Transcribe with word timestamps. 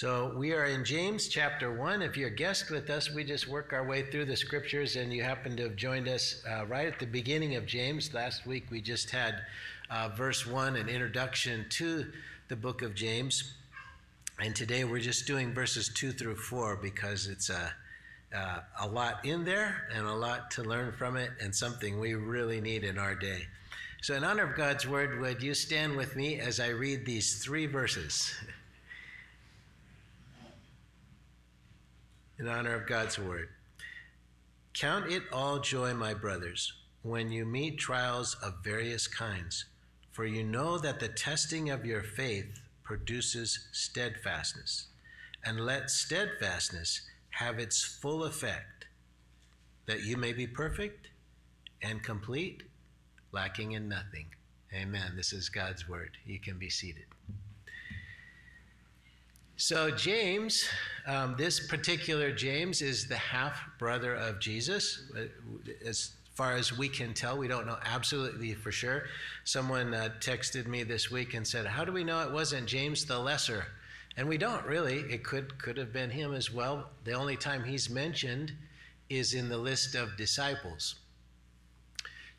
So 0.00 0.32
we 0.34 0.54
are 0.54 0.64
in 0.64 0.82
James 0.82 1.28
chapter 1.28 1.70
1. 1.70 2.00
If 2.00 2.16
you're 2.16 2.28
a 2.28 2.34
guest 2.34 2.70
with 2.70 2.88
us, 2.88 3.10
we 3.10 3.22
just 3.22 3.46
work 3.46 3.74
our 3.74 3.86
way 3.86 4.00
through 4.10 4.24
the 4.24 4.34
scriptures, 4.34 4.96
and 4.96 5.12
you 5.12 5.22
happen 5.22 5.58
to 5.58 5.64
have 5.64 5.76
joined 5.76 6.08
us 6.08 6.42
uh, 6.50 6.64
right 6.64 6.86
at 6.86 6.98
the 6.98 7.04
beginning 7.04 7.56
of 7.56 7.66
James. 7.66 8.14
Last 8.14 8.46
week 8.46 8.64
we 8.70 8.80
just 8.80 9.10
had 9.10 9.42
uh, 9.90 10.08
verse 10.16 10.46
1, 10.46 10.76
an 10.76 10.88
introduction 10.88 11.66
to 11.72 12.10
the 12.48 12.56
book 12.56 12.80
of 12.80 12.94
James. 12.94 13.52
And 14.38 14.56
today 14.56 14.84
we're 14.84 15.00
just 15.00 15.26
doing 15.26 15.52
verses 15.52 15.90
2 15.94 16.12
through 16.12 16.36
4 16.36 16.76
because 16.76 17.26
it's 17.26 17.50
a, 17.50 17.70
uh, 18.34 18.60
a 18.80 18.88
lot 18.88 19.22
in 19.26 19.44
there 19.44 19.86
and 19.94 20.06
a 20.06 20.14
lot 20.14 20.50
to 20.52 20.62
learn 20.62 20.92
from 20.92 21.18
it, 21.18 21.28
and 21.42 21.54
something 21.54 22.00
we 22.00 22.14
really 22.14 22.62
need 22.62 22.84
in 22.84 22.96
our 22.96 23.14
day. 23.14 23.48
So, 24.00 24.14
in 24.14 24.24
honor 24.24 24.44
of 24.44 24.56
God's 24.56 24.88
word, 24.88 25.20
would 25.20 25.42
you 25.42 25.52
stand 25.52 25.94
with 25.94 26.16
me 26.16 26.40
as 26.40 26.58
I 26.58 26.68
read 26.68 27.04
these 27.04 27.44
three 27.44 27.66
verses? 27.66 28.32
in 32.40 32.48
honor 32.48 32.74
of 32.74 32.88
God's 32.88 33.18
word. 33.18 33.50
Count 34.72 35.12
it 35.12 35.22
all 35.30 35.58
joy, 35.58 35.92
my 35.92 36.14
brothers, 36.14 36.72
when 37.02 37.30
you 37.30 37.44
meet 37.44 37.78
trials 37.78 38.34
of 38.42 38.64
various 38.64 39.06
kinds, 39.06 39.66
for 40.10 40.24
you 40.24 40.42
know 40.42 40.78
that 40.78 41.00
the 41.00 41.08
testing 41.08 41.70
of 41.70 41.84
your 41.84 42.02
faith 42.02 42.60
produces 42.82 43.68
steadfastness. 43.72 44.86
And 45.44 45.60
let 45.60 45.90
steadfastness 45.90 47.02
have 47.30 47.58
its 47.58 47.82
full 47.82 48.24
effect, 48.24 48.86
that 49.86 50.02
you 50.02 50.16
may 50.16 50.32
be 50.32 50.46
perfect 50.46 51.08
and 51.82 52.02
complete, 52.02 52.62
lacking 53.32 53.72
in 53.72 53.88
nothing. 53.88 54.26
Amen. 54.74 55.12
This 55.16 55.32
is 55.32 55.48
God's 55.48 55.88
word. 55.88 56.16
You 56.26 56.38
can 56.38 56.58
be 56.58 56.68
seated. 56.68 57.06
So, 59.60 59.90
James, 59.90 60.64
um, 61.06 61.34
this 61.36 61.60
particular 61.66 62.32
James 62.32 62.80
is 62.80 63.06
the 63.06 63.18
half 63.18 63.60
brother 63.78 64.14
of 64.14 64.40
Jesus. 64.40 65.02
As 65.84 66.12
far 66.32 66.54
as 66.54 66.78
we 66.78 66.88
can 66.88 67.12
tell, 67.12 67.36
we 67.36 67.46
don't 67.46 67.66
know 67.66 67.76
absolutely 67.84 68.54
for 68.54 68.72
sure. 68.72 69.04
Someone 69.44 69.92
uh, 69.92 70.08
texted 70.18 70.66
me 70.66 70.82
this 70.82 71.10
week 71.10 71.34
and 71.34 71.46
said, 71.46 71.66
How 71.66 71.84
do 71.84 71.92
we 71.92 72.04
know 72.04 72.22
it 72.22 72.32
wasn't 72.32 72.66
James 72.68 73.04
the 73.04 73.18
Lesser? 73.18 73.66
And 74.16 74.26
we 74.26 74.38
don't 74.38 74.64
really. 74.64 75.00
It 75.00 75.24
could, 75.24 75.58
could 75.58 75.76
have 75.76 75.92
been 75.92 76.08
him 76.08 76.32
as 76.32 76.50
well. 76.50 76.88
The 77.04 77.12
only 77.12 77.36
time 77.36 77.62
he's 77.62 77.90
mentioned 77.90 78.52
is 79.10 79.34
in 79.34 79.50
the 79.50 79.58
list 79.58 79.94
of 79.94 80.16
disciples. 80.16 80.94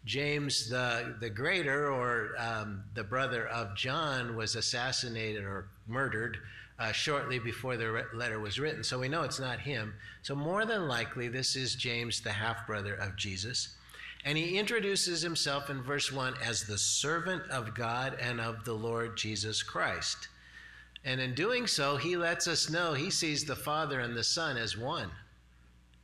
James 0.05 0.67
the, 0.67 1.15
the 1.19 1.29
Greater, 1.29 1.91
or 1.91 2.31
um, 2.39 2.83
the 2.95 3.03
brother 3.03 3.47
of 3.47 3.75
John, 3.75 4.35
was 4.35 4.55
assassinated 4.55 5.43
or 5.43 5.67
murdered 5.87 6.39
uh, 6.81 6.91
shortly 6.91 7.37
before 7.37 7.77
the 7.77 8.05
letter 8.11 8.39
was 8.39 8.59
written. 8.59 8.83
So 8.83 8.97
we 8.97 9.07
know 9.07 9.21
it's 9.21 9.39
not 9.39 9.59
him. 9.59 9.93
So, 10.23 10.35
more 10.35 10.65
than 10.65 10.87
likely, 10.87 11.27
this 11.27 11.55
is 11.55 11.75
James, 11.75 12.21
the 12.21 12.31
half 12.31 12.65
brother 12.65 12.95
of 12.95 13.15
Jesus. 13.15 13.75
And 14.25 14.35
he 14.35 14.57
introduces 14.57 15.21
himself 15.21 15.69
in 15.69 15.83
verse 15.83 16.11
1 16.11 16.33
as 16.43 16.63
the 16.63 16.79
servant 16.79 17.43
of 17.51 17.75
God 17.75 18.17
and 18.19 18.41
of 18.41 18.65
the 18.65 18.73
Lord 18.73 19.15
Jesus 19.15 19.61
Christ. 19.61 20.27
And 21.05 21.21
in 21.21 21.35
doing 21.35 21.67
so, 21.67 21.97
he 21.97 22.17
lets 22.17 22.47
us 22.47 22.69
know 22.69 22.93
he 22.93 23.11
sees 23.11 23.45
the 23.45 23.55
Father 23.55 23.99
and 23.99 24.15
the 24.15 24.23
Son 24.23 24.57
as 24.57 24.75
one, 24.75 25.11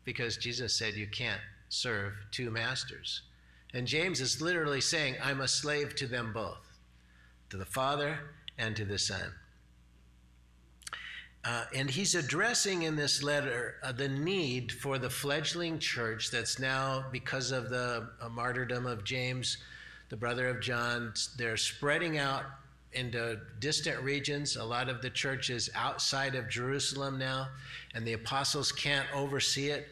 because 0.05 0.37
Jesus 0.37 0.73
said 0.73 0.93
you 0.93 1.07
can't 1.07 1.41
serve 1.69 2.13
two 2.31 2.51
masters. 2.51 3.23
And 3.73 3.87
James 3.87 4.21
is 4.21 4.41
literally 4.41 4.81
saying, 4.81 5.15
I'm 5.23 5.41
a 5.41 5.47
slave 5.47 5.95
to 5.95 6.07
them 6.07 6.33
both, 6.33 6.77
to 7.49 7.57
the 7.57 7.65
Father 7.65 8.19
and 8.59 8.75
to 8.75 8.85
the 8.85 8.99
Son. 8.99 9.33
Uh, 11.47 11.63
and 11.73 11.89
he's 11.89 12.13
addressing 12.13 12.81
in 12.81 12.97
this 12.97 13.23
letter 13.23 13.75
uh, 13.81 13.93
the 13.93 14.09
need 14.09 14.69
for 14.69 14.97
the 14.97 15.09
fledgling 15.09 15.79
church 15.79 16.29
that's 16.29 16.59
now, 16.59 17.05
because 17.09 17.51
of 17.51 17.69
the 17.69 18.09
uh, 18.19 18.27
martyrdom 18.27 18.85
of 18.85 19.05
James, 19.05 19.57
the 20.09 20.17
brother 20.17 20.49
of 20.49 20.59
John, 20.59 21.13
they're 21.37 21.55
spreading 21.55 22.17
out 22.17 22.43
into 22.91 23.39
distant 23.59 24.01
regions. 24.03 24.57
A 24.57 24.63
lot 24.63 24.89
of 24.89 25.01
the 25.01 25.09
church 25.09 25.49
is 25.49 25.69
outside 25.73 26.35
of 26.35 26.49
Jerusalem 26.49 27.17
now, 27.17 27.47
and 27.95 28.05
the 28.05 28.13
apostles 28.13 28.73
can't 28.73 29.07
oversee 29.15 29.69
it. 29.69 29.87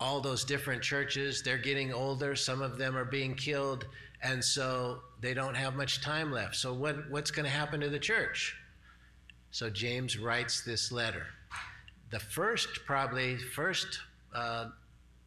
All 0.00 0.22
those 0.22 0.42
different 0.42 0.82
churches, 0.82 1.42
they're 1.42 1.58
getting 1.58 1.92
older. 1.92 2.34
Some 2.34 2.62
of 2.62 2.78
them 2.78 2.96
are 2.96 3.04
being 3.04 3.34
killed, 3.34 3.84
and 4.22 4.42
so 4.42 5.00
they 5.20 5.34
don't 5.34 5.54
have 5.54 5.74
much 5.74 6.00
time 6.00 6.32
left. 6.32 6.56
So, 6.56 6.72
what, 6.72 7.10
what's 7.10 7.30
going 7.30 7.44
to 7.44 7.50
happen 7.50 7.78
to 7.80 7.90
the 7.90 7.98
church? 7.98 8.56
So 9.52 9.68
James 9.68 10.18
writes 10.18 10.62
this 10.62 10.90
letter. 10.90 11.26
The 12.10 12.18
first, 12.18 12.68
probably, 12.86 13.36
first 13.36 14.00
uh, 14.34 14.70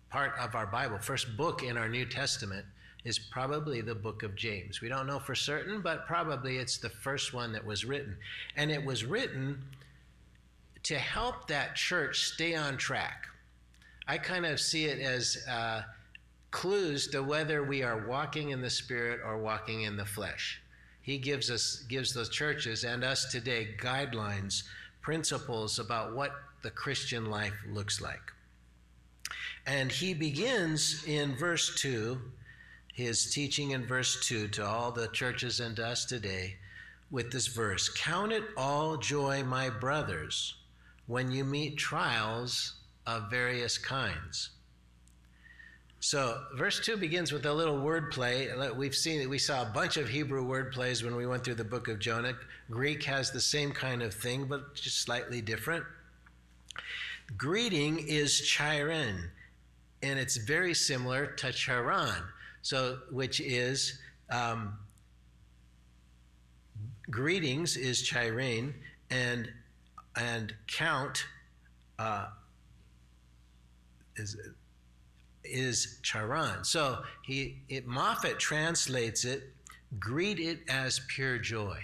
part 0.10 0.34
of 0.40 0.56
our 0.56 0.66
Bible, 0.66 0.98
first 0.98 1.38
book 1.38 1.62
in 1.62 1.78
our 1.78 1.88
New 1.88 2.08
Testament, 2.08 2.66
is 3.04 3.20
probably 3.20 3.82
the 3.82 3.94
book 3.94 4.24
of 4.24 4.36
James. 4.36 4.82
We 4.82 4.90
don't 4.90 5.06
know 5.06 5.20
for 5.20 5.36
certain, 5.36 5.80
but 5.80 6.08
probably 6.08 6.58
it's 6.58 6.80
the 6.80 6.90
first 6.90 7.36
one 7.36 7.54
that 7.54 7.64
was 7.64 7.86
written. 7.86 8.18
And 8.56 8.72
it 8.72 8.84
was 8.84 9.06
written 9.06 9.62
to 10.84 10.98
help 10.98 11.48
that 11.48 11.76
church 11.76 12.22
stay 12.34 12.56
on 12.56 12.78
track. 12.78 13.28
I 14.08 14.18
kind 14.18 14.48
of 14.48 14.60
see 14.60 14.86
it 14.86 15.00
as 15.00 15.38
uh, 15.48 15.84
clues 16.50 17.08
to 17.10 17.22
whether 17.22 17.64
we 17.64 17.84
are 17.84 18.08
walking 18.08 18.50
in 18.50 18.62
the 18.62 18.72
Spirit 18.72 19.20
or 19.24 19.38
walking 19.38 19.84
in 19.84 19.98
the 19.98 20.06
flesh. 20.06 20.64
He 21.06 21.20
gives 21.20 21.52
us 21.52 21.84
gives 21.88 22.14
the 22.14 22.26
churches 22.26 22.84
and 22.84 23.04
us 23.04 23.26
today 23.32 23.76
guidelines, 23.78 24.64
principles 25.02 25.78
about 25.78 26.16
what 26.16 26.32
the 26.64 26.72
Christian 26.72 27.30
life 27.30 27.54
looks 27.70 28.02
like. 28.02 28.34
And 29.68 29.92
he 29.92 30.16
begins 30.16 31.04
in 31.06 31.36
verse 31.36 31.80
2, 31.80 32.20
his 32.92 33.32
teaching 33.32 33.70
in 33.70 33.86
verse 33.86 34.26
2 34.26 34.48
to 34.48 34.66
all 34.66 34.92
the 34.92 35.08
churches 35.10 35.60
and 35.60 35.80
us 35.80 36.06
today 36.06 36.56
with 37.12 37.32
this 37.32 37.46
verse 37.46 37.88
Count 37.88 38.32
it 38.32 38.46
all 38.58 38.98
joy, 38.98 39.44
my 39.44 39.70
brothers, 39.70 40.56
when 41.06 41.32
you 41.32 41.46
meet 41.46 41.78
trials 41.78 42.74
of 43.06 43.30
various 43.30 43.78
kinds 43.78 44.55
so, 46.00 46.44
verse 46.56 46.80
2 46.86 46.98
begins 46.98 47.32
with 47.32 47.46
a 47.46 47.54
little 47.54 47.80
word 47.80 48.12
play. 48.12 48.50
We've 48.76 48.96
seen 48.96 49.22
that 49.22 49.30
we 49.30 49.40
saw 49.40 49.64
a 49.64 49.66
bunch 49.66 49.98
of 49.98 50.08
Hebrew 50.08 50.44
word 50.44 50.72
plays 50.72 51.04
when 51.04 51.16
we 51.16 51.26
went 51.26 51.44
through 51.44 51.56
the 51.56 51.64
book 51.64 51.88
of 51.88 52.00
Jonah. 52.00 52.34
Greek 52.70 53.04
has 53.04 53.32
the 53.32 53.42
same 53.42 53.72
kind 53.72 54.04
of 54.04 54.14
thing, 54.14 54.46
but 54.46 54.76
just 54.76 55.02
slightly 55.02 55.42
different. 55.42 55.84
Greeting 57.38 58.06
is 58.08 58.40
chiren, 58.42 59.30
and 60.04 60.20
it's 60.20 60.38
very 60.38 60.74
similar 60.74 61.26
to 61.26 61.52
charan, 61.52 62.22
so 62.62 63.00
which 63.10 63.40
is 63.40 64.00
um, 64.30 64.78
greetings 67.10 67.78
is 67.78 68.04
chiren, 68.04 68.74
and 69.10 69.50
and 70.16 70.54
count 70.68 71.26
uh, 71.98 72.28
is 74.18 74.38
is 75.46 76.00
charan. 76.02 76.64
So 76.64 77.04
he 77.24 77.62
it, 77.70 77.88
Moffatt 77.88 78.40
translates 78.40 79.26
it, 79.26 79.54
greet 80.00 80.40
it 80.40 80.60
as 80.68 81.02
pure 81.08 81.38
joy. 81.38 81.80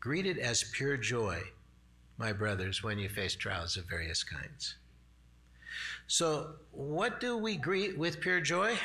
Greet 0.00 0.26
it 0.26 0.38
as 0.38 0.64
pure 0.72 0.96
joy, 0.96 1.42
my 2.18 2.32
brothers, 2.32 2.82
when 2.82 2.98
you 2.98 3.08
face 3.08 3.34
trials 3.34 3.76
of 3.76 3.84
various 3.86 4.22
kinds. 4.22 4.76
So, 6.06 6.54
what 6.70 7.20
do 7.20 7.36
we 7.36 7.56
greet 7.56 7.98
with 7.98 8.20
pure 8.20 8.40
joy? 8.40 8.78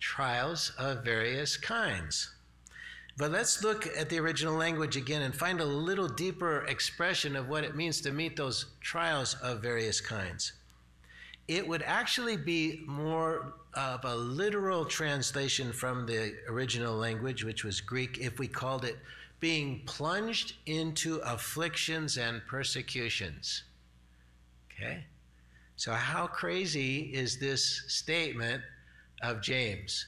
Trials 0.00 0.72
of 0.78 1.04
various 1.04 1.56
kinds. 1.56 2.34
But 3.16 3.30
let's 3.30 3.62
look 3.62 3.86
at 3.96 4.10
the 4.10 4.18
original 4.18 4.54
language 4.54 4.96
again 4.96 5.22
and 5.22 5.34
find 5.34 5.60
a 5.60 5.64
little 5.64 6.08
deeper 6.08 6.64
expression 6.66 7.36
of 7.36 7.48
what 7.48 7.62
it 7.62 7.76
means 7.76 8.00
to 8.00 8.12
meet 8.12 8.36
those 8.36 8.66
trials 8.80 9.34
of 9.34 9.62
various 9.62 10.00
kinds 10.00 10.52
it 11.48 11.66
would 11.66 11.82
actually 11.82 12.36
be 12.36 12.82
more 12.86 13.54
of 13.74 14.04
a 14.04 14.14
literal 14.14 14.84
translation 14.84 15.72
from 15.72 16.06
the 16.06 16.34
original 16.48 16.94
language, 16.94 17.44
which 17.44 17.64
was 17.64 17.80
Greek, 17.80 18.18
if 18.18 18.38
we 18.38 18.48
called 18.48 18.84
it 18.84 18.96
being 19.40 19.82
plunged 19.84 20.54
into 20.66 21.16
afflictions 21.18 22.16
and 22.16 22.40
persecutions. 22.46 23.64
Okay? 24.72 25.04
So, 25.76 25.92
how 25.92 26.26
crazy 26.26 27.12
is 27.14 27.38
this 27.38 27.84
statement 27.88 28.62
of 29.22 29.42
James? 29.42 30.06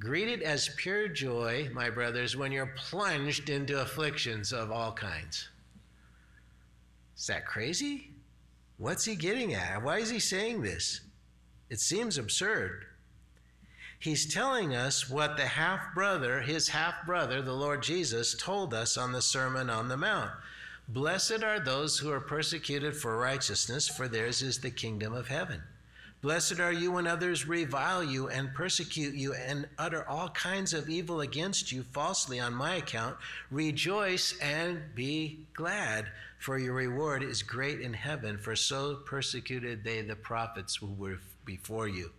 Greet 0.00 0.28
it 0.28 0.42
as 0.42 0.70
pure 0.76 1.08
joy, 1.08 1.68
my 1.74 1.90
brothers, 1.90 2.36
when 2.36 2.52
you're 2.52 2.72
plunged 2.76 3.50
into 3.50 3.80
afflictions 3.80 4.52
of 4.52 4.70
all 4.70 4.92
kinds. 4.92 5.48
Is 7.16 7.26
that 7.26 7.44
crazy? 7.44 8.12
What's 8.78 9.04
he 9.04 9.16
getting 9.16 9.54
at? 9.54 9.82
Why 9.82 9.98
is 9.98 10.08
he 10.08 10.20
saying 10.20 10.62
this? 10.62 11.00
It 11.68 11.80
seems 11.80 12.16
absurd. 12.16 12.84
He's 13.98 14.32
telling 14.32 14.76
us 14.76 15.10
what 15.10 15.36
the 15.36 15.46
half 15.46 15.92
brother, 15.94 16.40
his 16.40 16.68
half 16.68 17.04
brother, 17.04 17.42
the 17.42 17.52
Lord 17.52 17.82
Jesus, 17.82 18.36
told 18.36 18.72
us 18.72 18.96
on 18.96 19.10
the 19.10 19.20
Sermon 19.20 19.68
on 19.68 19.88
the 19.88 19.96
Mount. 19.96 20.30
Blessed 20.88 21.42
are 21.42 21.58
those 21.58 21.98
who 21.98 22.10
are 22.10 22.20
persecuted 22.20 22.96
for 22.96 23.18
righteousness, 23.18 23.88
for 23.88 24.06
theirs 24.06 24.40
is 24.40 24.60
the 24.60 24.70
kingdom 24.70 25.12
of 25.12 25.26
heaven. 25.26 25.60
Blessed 26.20 26.58
are 26.58 26.72
you 26.72 26.92
when 26.92 27.06
others 27.06 27.46
revile 27.46 28.02
you 28.02 28.28
and 28.28 28.54
persecute 28.54 29.14
you 29.14 29.34
and 29.34 29.68
utter 29.78 30.08
all 30.08 30.28
kinds 30.30 30.72
of 30.72 30.88
evil 30.88 31.20
against 31.20 31.70
you 31.70 31.82
falsely 31.82 32.40
on 32.40 32.54
my 32.54 32.76
account. 32.76 33.16
Rejoice 33.50 34.36
and 34.40 34.80
be 34.94 35.46
glad, 35.54 36.06
for 36.38 36.58
your 36.58 36.74
reward 36.74 37.22
is 37.22 37.42
great 37.42 37.80
in 37.80 37.92
heaven, 37.92 38.38
for 38.38 38.54
so 38.54 38.96
persecuted 38.96 39.82
they 39.82 40.00
the 40.02 40.16
prophets 40.16 40.76
who 40.76 40.92
were 40.92 41.18
before 41.44 41.88
you. 41.88 42.12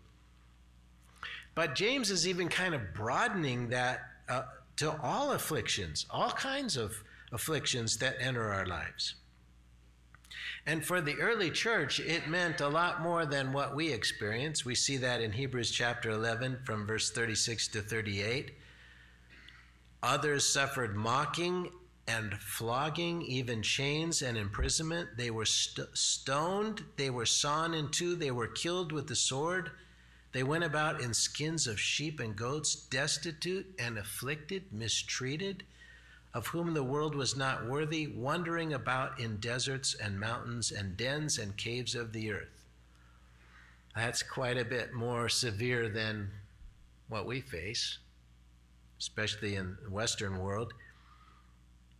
But 1.56 1.75
James 1.75 2.12
is 2.12 2.27
even 2.27 2.50
kind 2.50 2.75
of 2.75 2.94
broadening 2.94 3.69
that 3.69 4.01
uh, 4.27 4.44
to 4.77 5.00
all 5.01 5.31
afflictions, 5.31 6.06
all 6.10 6.31
kinds 6.31 6.77
of 6.77 7.04
afflictions 7.31 7.98
that 7.98 8.16
enter 8.19 8.54
our 8.54 8.66
lives. 8.66 9.16
And 10.66 10.86
for 10.86 11.01
the 11.01 11.16
early 11.16 11.50
church, 11.50 12.00
it 12.00 12.27
meant 12.27 12.62
a 12.62 12.68
lot 12.68 13.01
more 13.01 13.25
than 13.25 13.54
what 13.54 13.75
we 13.75 13.92
experience. 13.92 14.66
We 14.66 14.75
see 14.75 14.98
that 14.98 15.21
in 15.21 15.31
Hebrews 15.31 15.71
chapter 15.71 16.12
11 16.12 16.60
from 16.66 16.86
verse 16.86 17.12
36 17.12 17.69
to 17.69 17.81
38. 17.81 18.51
Others 20.04 20.45
suffered 20.45 20.95
mocking 20.95 21.71
and 22.09 22.33
flogging, 22.33 23.21
even 23.21 23.61
chains 23.61 24.23
and 24.23 24.35
imprisonment. 24.35 25.09
They 25.15 25.29
were 25.29 25.45
st- 25.45 25.95
stoned, 25.95 26.83
they 26.97 27.11
were 27.11 27.25
sawn 27.27 27.75
in 27.75 27.89
two, 27.89 28.15
they 28.15 28.31
were 28.31 28.47
killed 28.47 28.91
with 28.91 29.07
the 29.07 29.15
sword. 29.15 29.69
They 30.31 30.44
went 30.44 30.63
about 30.63 31.01
in 31.01 31.13
skins 31.13 31.67
of 31.67 31.79
sheep 31.79 32.19
and 32.19 32.35
goats, 32.35 32.75
destitute 32.75 33.67
and 33.77 33.97
afflicted, 33.97 34.71
mistreated 34.71 35.63
of 36.33 36.47
whom 36.47 36.73
the 36.73 36.83
world 36.83 37.15
was 37.15 37.35
not 37.35 37.65
worthy, 37.67 38.07
wandering 38.07 38.73
about 38.73 39.19
in 39.19 39.38
deserts 39.38 39.95
and 39.95 40.19
mountains 40.19 40.71
and 40.71 40.97
dens 40.97 41.38
and 41.38 41.57
caves 41.57 41.95
of 41.95 42.13
the 42.13 42.31
earth. 42.31 42.65
That's 43.95 44.23
quite 44.23 44.57
a 44.57 44.65
bit 44.65 44.94
more 44.94 45.29
severe 45.29 45.89
than 45.89 46.31
what 47.07 47.25
we 47.25 47.41
face, 47.41 47.97
especially 49.00 49.56
in 49.56 49.77
the 49.83 49.89
Western 49.89 50.39
world. 50.39 50.73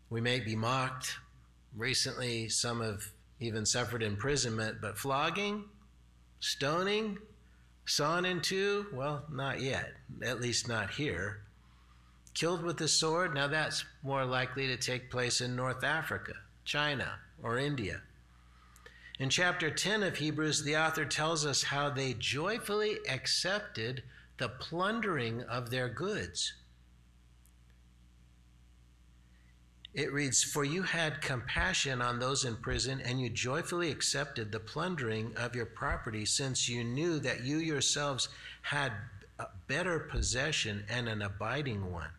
We 0.09 0.21
may 0.21 0.39
be 0.39 0.56
mocked. 0.56 1.15
Recently, 1.75 2.50
some 2.50 2.81
have 2.81 3.03
even 3.39 3.65
suffered 3.65 4.03
imprisonment, 4.03 4.77
but 4.81 4.97
flogging, 4.97 5.65
stoning, 6.39 7.17
sawn 7.85 8.25
in 8.25 8.41
two, 8.41 8.88
well, 8.94 9.25
not 9.31 9.61
yet, 9.61 9.94
at 10.23 10.41
least 10.41 10.67
not 10.67 10.91
here 10.91 11.41
killed 12.33 12.63
with 12.63 12.77
the 12.77 12.88
sword. 12.88 13.33
Now 13.33 13.47
that's 13.47 13.83
more 14.01 14.25
likely 14.25 14.67
to 14.67 14.77
take 14.77 15.11
place 15.11 15.41
in 15.41 15.56
North 15.56 15.83
Africa, 15.83 16.33
China, 16.63 17.19
or 17.44 17.57
India. 17.57 18.01
In 19.19 19.29
chapter 19.29 19.69
10 19.69 20.03
of 20.03 20.15
Hebrews, 20.15 20.63
the 20.63 20.77
author 20.77 21.03
tells 21.03 21.45
us 21.45 21.63
how 21.63 21.89
they 21.89 22.13
joyfully 22.13 23.00
accepted 23.09 24.03
the 24.38 24.47
plundering 24.47 25.44
of 25.44 25.69
their 25.69 25.89
goods. 25.89 26.53
It 29.94 30.13
reads, 30.13 30.44
For 30.44 30.63
you 30.63 30.83
had 30.83 31.21
compassion 31.21 32.01
on 32.01 32.19
those 32.19 32.45
in 32.45 32.57
prison, 32.57 33.01
and 33.01 33.19
you 33.19 33.30
joyfully 33.30 33.91
accepted 33.91 34.51
the 34.51 34.59
plundering 34.59 35.36
of 35.36 35.56
your 35.56 35.65
property, 35.65 36.25
since 36.25 36.69
you 36.69 36.83
knew 36.83 37.19
that 37.19 37.44
you 37.44 37.57
yourselves 37.57 38.30
had 38.62 38.94
a 39.39 39.47
better 39.68 40.00
possession 40.00 40.86
and 40.89 41.09
an 41.09 41.21
abiding 41.21 41.91
one. 41.91 42.12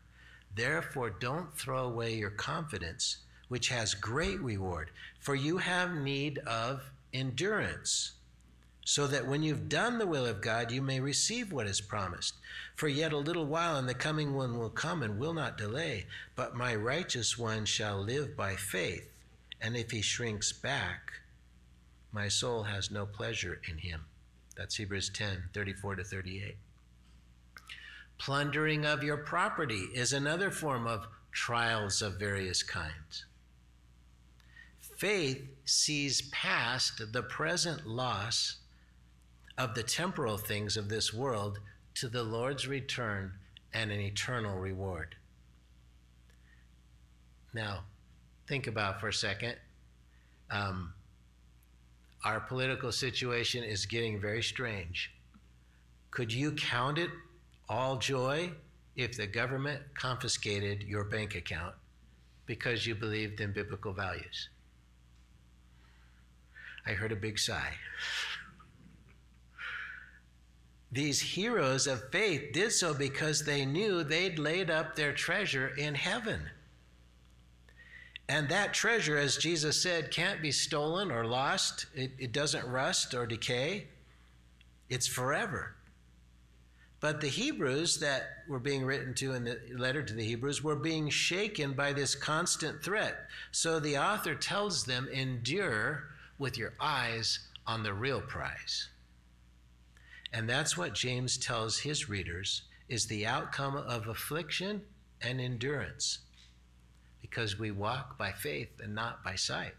Therefore, 0.55 1.11
don't 1.11 1.56
throw 1.56 1.84
away 1.84 2.14
your 2.14 2.31
confidence, 2.31 3.19
which 3.49 3.69
has 3.69 3.94
great 3.94 4.40
reward, 4.40 4.90
for 5.20 5.34
you 5.34 5.58
have 5.58 5.94
need 5.94 6.38
of 6.38 6.90
endurance, 7.12 8.12
so 8.90 9.06
that 9.06 9.25
when 9.25 9.40
you've 9.40 9.69
done 9.69 9.98
the 9.98 10.06
will 10.06 10.26
of 10.26 10.40
God, 10.40 10.72
you 10.72 10.82
may 10.82 10.98
receive 10.98 11.52
what 11.52 11.69
is 11.69 11.81
promised. 11.81 12.34
For 12.75 12.88
yet 12.88 13.12
a 13.12 13.19
little 13.19 13.46
while, 13.46 13.76
and 13.76 13.88
the 13.88 13.94
coming 13.94 14.34
one 14.34 14.58
will 14.58 14.69
come 14.69 15.04
and 15.04 15.16
will 15.16 15.32
not 15.32 15.56
delay. 15.56 16.06
But 16.34 16.56
my 16.56 16.75
righteous 16.75 17.38
one 17.38 17.66
shall 17.66 18.02
live 18.02 18.37
by 18.37 18.56
faith, 18.56 19.08
and 19.60 19.76
if 19.76 19.92
he 19.92 20.02
shrinks 20.02 20.50
back, 20.50 21.12
my 22.10 22.26
soul 22.26 22.64
has 22.64 22.90
no 22.90 23.06
pleasure 23.06 23.60
in 23.70 23.78
him. 23.78 24.06
That's 24.56 24.75
Hebrews 24.75 25.10
10 25.10 25.50
34 25.54 25.94
to 25.94 26.02
38. 26.02 26.56
Plundering 28.19 28.84
of 28.84 29.04
your 29.04 29.19
property 29.19 29.87
is 29.94 30.12
another 30.12 30.50
form 30.50 30.88
of 30.88 31.06
trials 31.31 32.02
of 32.02 32.19
various 32.19 32.64
kinds. 32.64 33.25
Faith 34.81 35.48
sees 35.64 36.22
past 36.32 37.00
the 37.12 37.22
present 37.22 37.87
loss 37.87 38.56
of 39.61 39.75
the 39.75 39.83
temporal 39.83 40.39
things 40.39 40.77
of 40.77 40.89
this 40.89 41.12
world 41.12 41.61
to 41.95 42.09
the 42.09 42.23
Lord's 42.23 42.67
return 42.67 43.33
and 43.75 43.93
an 43.93 44.01
eternal 44.01 44.57
reward. 44.59 45.15
Now, 47.53 47.85
think 48.49 48.67
about 48.67 49.01
for 49.01 49.09
a 49.09 49.12
second. 49.12 49.57
Um, 50.51 50.95
our 52.25 52.41
political 52.41 52.91
situation 52.91 53.62
is 53.62 53.87
getting 53.87 54.21
very 54.21 54.43
strange. 54.43 55.12
Could 56.11 56.33
you 56.33 56.53
count 56.53 56.99
it 56.99 57.11
all 57.69 57.97
joy 57.97 58.51
if 58.97 59.17
the 59.17 59.27
government 59.27 59.81
confiscated 59.95 60.83
your 60.83 61.05
bank 61.05 61.35
account 61.37 61.75
because 62.47 62.87
you 62.87 62.95
believed 62.95 63.41
in 63.41 63.53
biblical 63.53 63.93
values. 63.93 64.49
I 66.85 66.93
heard 66.93 67.12
a 67.12 67.17
big 67.17 67.39
sigh. 67.39 67.75
These 70.92 71.20
heroes 71.20 71.87
of 71.87 72.10
faith 72.10 72.52
did 72.52 72.72
so 72.72 72.92
because 72.92 73.44
they 73.44 73.64
knew 73.64 74.02
they'd 74.02 74.38
laid 74.38 74.70
up 74.70 74.96
their 74.96 75.12
treasure 75.12 75.69
in 75.76 75.94
heaven. 75.94 76.40
And 78.28 78.48
that 78.48 78.75
treasure, 78.75 79.16
as 79.16 79.37
Jesus 79.37 79.82
said, 79.82 80.12
can't 80.12 80.40
be 80.40 80.52
stolen 80.52 81.10
or 81.10 81.25
lost. 81.25 81.87
It, 81.94 82.12
it 82.19 82.32
doesn't 82.32 82.66
rust 82.66 83.14
or 83.14 83.26
decay, 83.26 83.88
it's 84.88 85.06
forever. 85.06 85.75
But 87.00 87.20
the 87.20 87.28
Hebrews 87.28 87.98
that 88.00 88.44
were 88.46 88.58
being 88.58 88.84
written 88.84 89.14
to 89.14 89.32
in 89.32 89.44
the 89.44 89.58
letter 89.75 90.02
to 90.02 90.12
the 90.12 90.25
Hebrews 90.25 90.62
were 90.62 90.76
being 90.76 91.08
shaken 91.08 91.72
by 91.72 91.92
this 91.92 92.14
constant 92.14 92.84
threat. 92.84 93.16
So 93.52 93.81
the 93.81 93.96
author 93.96 94.34
tells 94.34 94.84
them, 94.84 95.08
endure 95.10 96.11
with 96.38 96.59
your 96.59 96.75
eyes 96.78 97.38
on 97.66 97.82
the 97.82 97.94
real 97.94 98.20
prize. 98.20 98.89
And 100.32 100.49
that's 100.49 100.76
what 100.76 100.94
James 100.94 101.37
tells 101.37 101.78
his 101.78 102.08
readers 102.08 102.62
is 102.88 103.06
the 103.06 103.26
outcome 103.26 103.76
of 103.76 104.08
affliction 104.08 104.82
and 105.22 105.40
endurance 105.40 106.18
because 107.20 107.58
we 107.58 107.70
walk 107.70 108.16
by 108.18 108.32
faith 108.32 108.70
and 108.82 108.94
not 108.94 109.22
by 109.22 109.34
sight. 109.34 109.75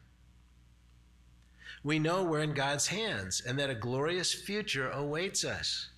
We 1.84 2.00
know 2.00 2.24
we're 2.24 2.42
in 2.42 2.54
God's 2.54 2.88
hands 2.88 3.42
and 3.46 3.58
that 3.60 3.70
a 3.70 3.76
glorious 3.76 4.34
future 4.34 4.90
awaits 4.90 5.44
us. 5.44 5.90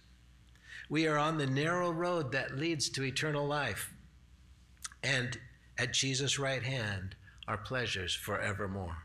We 0.89 1.07
are 1.07 1.17
on 1.17 1.37
the 1.37 1.47
narrow 1.47 1.91
road 1.91 2.31
that 2.31 2.57
leads 2.57 2.89
to 2.89 3.03
eternal 3.03 3.45
life. 3.45 3.91
And 5.03 5.37
at 5.77 5.93
Jesus' 5.93 6.39
right 6.39 6.63
hand 6.63 7.15
are 7.47 7.57
pleasures 7.57 8.13
forevermore. 8.13 8.97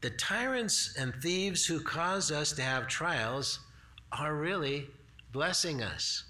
The 0.00 0.10
tyrants 0.10 0.94
and 0.96 1.14
thieves 1.14 1.66
who 1.66 1.80
cause 1.80 2.30
us 2.30 2.52
to 2.52 2.62
have 2.62 2.88
trials 2.88 3.60
are 4.12 4.34
really 4.34 4.88
blessing 5.32 5.82
us. 5.82 6.24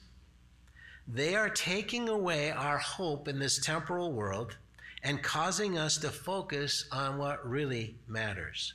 They 1.06 1.34
are 1.36 1.48
taking 1.48 2.08
away 2.08 2.50
our 2.50 2.78
hope 2.78 3.28
in 3.28 3.38
this 3.38 3.58
temporal 3.58 4.12
world 4.12 4.56
and 5.02 5.22
causing 5.22 5.78
us 5.78 5.98
to 5.98 6.10
focus 6.10 6.86
on 6.90 7.18
what 7.18 7.48
really 7.48 7.94
matters. 8.06 8.74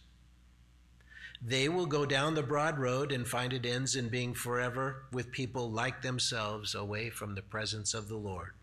They 1.42 1.70
will 1.70 1.86
go 1.86 2.06
down 2.06 2.34
the 2.34 2.42
broad 2.42 2.80
road 2.80 3.12
and 3.12 3.28
find 3.28 3.54
it 3.54 3.66
ends 3.66 3.96
in 3.96 4.10
being 4.10 4.34
forever 4.34 5.04
with 5.12 5.32
people 5.32 5.70
like 5.70 6.02
themselves 6.02 6.74
away 6.74 7.10
from 7.10 7.36
the 7.36 7.42
presence 7.42 7.94
of 7.94 8.08
the 8.08 8.18
Lord. 8.18 8.54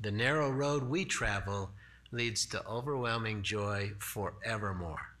The 0.00 0.10
narrow 0.10 0.50
road 0.50 0.84
we 0.84 1.04
travel 1.06 1.70
leads 2.12 2.46
to 2.46 2.66
overwhelming 2.66 3.42
joy 3.42 3.92
forevermore. 3.98 5.16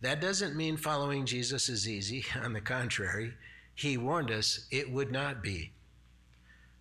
That 0.00 0.20
doesn't 0.20 0.56
mean 0.56 0.76
following 0.76 1.26
Jesus 1.26 1.68
is 1.68 1.88
easy. 1.88 2.24
On 2.42 2.52
the 2.52 2.60
contrary, 2.60 3.34
he 3.74 3.96
warned 3.96 4.30
us 4.30 4.66
it 4.70 4.90
would 4.90 5.12
not 5.12 5.42
be. 5.42 5.72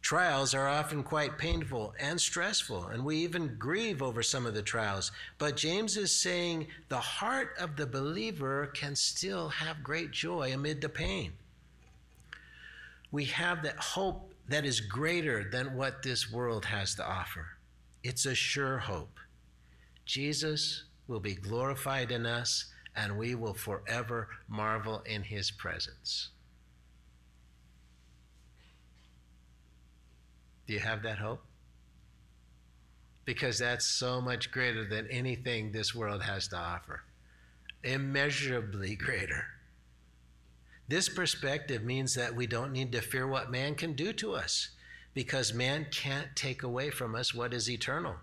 Trials 0.02 0.56
are 0.56 0.68
often 0.68 1.04
quite 1.04 1.38
painful 1.38 1.94
and 2.00 2.20
stressful, 2.20 2.88
and 2.88 3.06
we 3.06 3.18
even 3.18 3.56
grieve 3.60 4.02
over 4.02 4.24
some 4.24 4.48
of 4.48 4.56
the 4.56 4.64
trials. 4.64 5.12
But 5.38 5.56
James 5.56 5.96
is 5.96 6.12
saying 6.12 6.68
the 6.90 7.00
heart 7.00 7.56
of 7.60 7.76
the 7.76 7.86
believer 7.86 8.72
can 8.74 8.96
still 8.96 9.50
have 9.50 9.84
great 9.84 10.10
joy 10.10 10.54
amid 10.54 10.82
the 10.82 10.90
pain. 10.90 11.34
We 13.12 13.26
have 13.26 13.62
that 13.62 13.78
hope 13.78 14.34
that 14.50 14.66
is 14.66 14.80
greater 14.80 15.48
than 15.50 15.76
what 15.76 16.02
this 16.02 16.32
world 16.32 16.66
has 16.66 16.96
to 16.96 17.08
offer. 17.08 17.46
It's 18.04 18.26
a 18.26 18.34
sure 18.34 18.80
hope. 18.80 19.20
Jesus 20.06 20.86
will 21.08 21.20
be 21.20 21.36
glorified 21.36 22.12
in 22.12 22.26
us, 22.26 22.66
and 22.96 23.18
we 23.18 23.36
will 23.36 23.54
forever 23.54 24.28
marvel 24.48 25.04
in 25.06 25.24
his 25.24 25.52
presence. 25.52 26.30
Do 30.66 30.74
you 30.74 30.80
have 30.80 31.04
that 31.04 31.20
hope? 31.20 31.44
Because 33.24 33.60
that's 33.60 33.86
so 33.86 34.20
much 34.20 34.52
greater 34.52 34.88
than 34.88 35.08
anything 35.12 35.72
this 35.72 35.94
world 35.94 36.24
has 36.24 36.48
to 36.50 36.58
offer, 36.58 37.04
immeasurably 37.84 38.96
greater. 38.96 39.46
This 40.88 41.08
perspective 41.08 41.84
means 41.84 42.16
that 42.16 42.36
we 42.36 42.48
don't 42.48 42.72
need 42.72 42.92
to 42.94 43.02
fear 43.02 43.28
what 43.28 43.52
man 43.52 43.76
can 43.76 43.94
do 43.94 44.12
to 44.14 44.34
us 44.34 44.70
because 45.14 45.54
man 45.54 45.88
can't 45.92 46.36
take 46.36 46.64
away 46.64 46.90
from 46.90 47.16
us 47.16 47.34
what 47.34 47.54
is 47.54 47.70
eternal. 47.70 48.16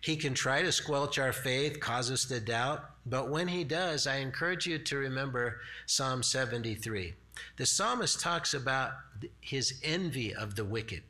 He 0.00 0.16
can 0.16 0.34
try 0.34 0.60
to 0.62 0.72
squelch 0.72 1.18
our 1.18 1.32
faith, 1.32 1.80
cause 1.80 2.10
us 2.10 2.26
to 2.26 2.38
doubt, 2.40 2.84
but 3.06 3.30
when 3.30 3.48
he 3.48 3.64
does, 3.64 4.06
I 4.06 4.16
encourage 4.16 4.66
you 4.66 4.78
to 4.78 4.96
remember 4.96 5.60
Psalm 5.86 6.22
73. 6.22 7.14
The 7.56 7.66
psalmist 7.66 8.20
talks 8.20 8.52
about 8.52 8.92
his 9.40 9.80
envy 9.82 10.34
of 10.34 10.56
the 10.56 10.64
wicked. 10.64 11.02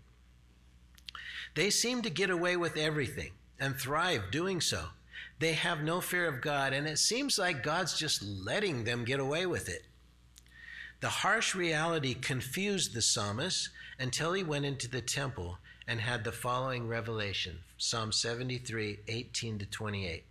They 1.55 1.71
seem 1.71 2.03
to 2.03 2.11
get 2.11 2.31
away 2.31 2.57
with 2.57 2.77
everything 2.77 3.33
and 3.59 3.77
thrive 3.77 4.31
doing 4.31 4.61
so. 4.61 4.85
They 5.39 5.55
have 5.55 5.83
no 5.83 6.01
fear 6.01 6.27
of 6.27 6.41
God, 6.41 6.73
and 6.73 6.87
it 6.87 6.99
seems 6.99 7.39
like 7.39 7.63
God's 7.63 7.99
just 7.99 8.23
letting 8.23 8.85
them 8.85 9.05
get 9.05 9.21
away 9.21 9.47
with 9.47 9.69
it. 9.69 9.87
The 11.05 11.11
harsh 11.11 11.55
reality 11.55 12.15
confused 12.15 12.95
the 12.95 13.03
psalmist 13.03 13.69
until 13.99 14.33
he 14.33 14.43
went 14.43 14.65
into 14.65 14.89
the 14.89 15.03
temple 15.03 15.59
and 15.87 16.01
had 16.01 16.25
the 16.25 16.33
following 16.33 16.89
revelation 16.89 17.59
Psalm 17.77 18.11
73 18.11 19.01
18 19.07 19.59
to 19.59 19.67
28. 19.67 20.25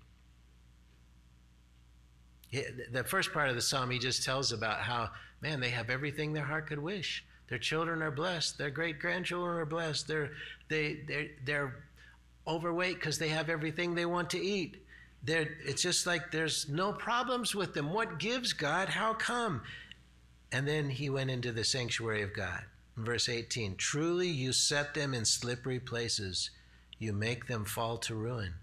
The 2.91 3.03
first 3.03 3.31
part 3.31 3.49
of 3.49 3.55
the 3.55 3.61
psalm, 3.61 3.91
he 3.91 3.99
just 3.99 4.23
tells 4.23 4.51
about 4.51 4.79
how, 4.79 5.11
man, 5.41 5.59
they 5.59 5.69
have 5.69 5.91
everything 5.91 6.33
their 6.33 6.43
heart 6.43 6.65
could 6.65 6.79
wish. 6.79 7.23
Their 7.49 7.59
children 7.59 8.01
are 8.01 8.09
blessed. 8.09 8.57
Their 8.57 8.71
great 8.71 8.97
grandchildren 8.97 9.57
are 9.57 9.67
blessed. 9.67 10.07
They're, 10.07 10.31
they, 10.69 11.01
they're, 11.07 11.29
they're 11.45 11.83
overweight 12.47 12.95
because 12.95 13.19
they 13.19 13.29
have 13.29 13.47
everything 13.47 13.93
they 13.93 14.07
want 14.07 14.31
to 14.31 14.43
eat. 14.43 14.77
They're, 15.23 15.55
it's 15.65 15.83
just 15.83 16.07
like 16.07 16.31
there's 16.31 16.67
no 16.67 16.91
problems 16.93 17.53
with 17.53 17.75
them. 17.75 17.93
What 17.93 18.17
gives 18.17 18.53
God? 18.53 18.89
How 18.89 19.13
come? 19.13 19.61
And 20.53 20.67
then 20.67 20.91
he 20.91 21.09
went 21.09 21.31
into 21.31 21.51
the 21.51 21.63
sanctuary 21.63 22.21
of 22.21 22.35
God. 22.35 22.61
Verse 22.95 23.27
18 23.27 23.75
Truly 23.75 24.27
you 24.27 24.53
set 24.53 24.93
them 24.93 25.15
in 25.15 25.25
slippery 25.25 25.79
places, 25.79 26.51
you 26.99 27.11
make 27.11 27.47
them 27.47 27.65
fall 27.65 27.97
to 27.97 28.13
ruin. 28.13 28.53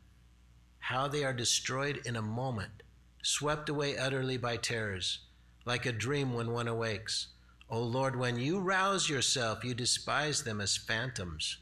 How 0.79 1.09
they 1.09 1.25
are 1.25 1.33
destroyed 1.33 2.01
in 2.07 2.15
a 2.15 2.23
moment, 2.23 2.85
swept 3.23 3.69
away 3.69 3.99
utterly 3.99 4.37
by 4.37 4.57
terrors, 4.57 5.19
like 5.65 5.85
a 5.85 5.93
dream 5.93 6.33
when 6.33 6.53
one 6.53 6.69
awakes. 6.69 7.27
O 7.69 7.83
Lord, 7.83 8.15
when 8.15 8.39
you 8.39 8.61
rouse 8.61 9.09
yourself, 9.09 9.65
you 9.65 9.75
despise 9.75 10.45
them 10.45 10.61
as 10.61 10.77
phantoms. 10.77 11.59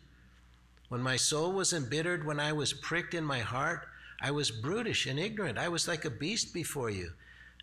When 0.90 1.00
my 1.00 1.16
soul 1.16 1.52
was 1.52 1.73
embittered, 1.73 2.26
when 2.26 2.38
I 2.38 2.52
was 2.52 2.75
pricked 2.75 3.14
in 3.14 3.25
my 3.25 3.40
heart, 3.40 3.88
I 4.20 4.30
was 4.30 4.50
brutish 4.50 5.06
and 5.06 5.18
ignorant. 5.18 5.56
I 5.56 5.68
was 5.68 5.88
like 5.88 6.04
a 6.04 6.11
beast 6.11 6.52
before 6.52 6.90
you. 6.90 7.12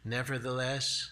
Nevertheless, 0.03 1.11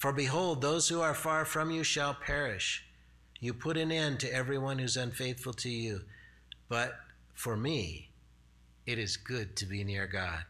For 0.00 0.14
behold, 0.14 0.62
those 0.62 0.88
who 0.88 1.02
are 1.02 1.14
far 1.14 1.44
from 1.44 1.70
you 1.70 1.84
shall 1.84 2.14
perish. 2.14 2.86
You 3.38 3.52
put 3.52 3.76
an 3.76 3.92
end 3.92 4.18
to 4.20 4.32
everyone 4.32 4.78
who's 4.78 4.96
unfaithful 4.96 5.52
to 5.52 5.68
you. 5.68 6.00
But 6.70 6.94
for 7.34 7.54
me, 7.54 8.08
it 8.86 8.98
is 8.98 9.18
good 9.18 9.56
to 9.56 9.66
be 9.66 9.84
near 9.84 10.06
God. 10.06 10.44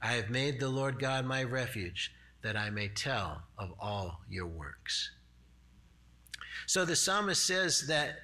I 0.00 0.12
have 0.12 0.30
made 0.30 0.60
the 0.60 0.68
Lord 0.68 1.00
God 1.00 1.26
my 1.26 1.42
refuge, 1.42 2.14
that 2.42 2.56
I 2.56 2.70
may 2.70 2.86
tell 2.86 3.42
of 3.58 3.74
all 3.80 4.20
your 4.30 4.46
works. 4.46 5.10
So 6.66 6.84
the 6.84 6.94
psalmist 6.94 7.44
says 7.44 7.88
that 7.88 8.20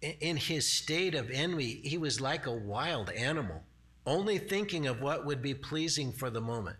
in 0.00 0.38
his 0.38 0.66
state 0.66 1.14
of 1.14 1.30
envy, 1.30 1.82
he 1.84 1.98
was 1.98 2.18
like 2.18 2.46
a 2.46 2.50
wild 2.50 3.10
animal, 3.10 3.62
only 4.06 4.38
thinking 4.38 4.86
of 4.86 5.02
what 5.02 5.26
would 5.26 5.42
be 5.42 5.52
pleasing 5.52 6.12
for 6.12 6.30
the 6.30 6.40
moment 6.40 6.78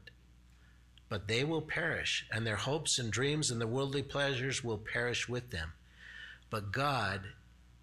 but 1.13 1.29
they 1.29 1.45
will 1.45 1.61
perish, 1.61 2.27
and 2.33 2.47
their 2.47 2.57
hopes 2.57 2.99
and 2.99 3.13
dreams 3.13 3.51
and 3.51 3.61
the 3.61 3.67
worldly 3.67 4.03
pleasures 4.03 4.65
will 4.65 4.79
perish 4.79 5.29
with 5.29 5.51
them. 5.51 5.75
But 6.49 6.73
God 6.73 7.21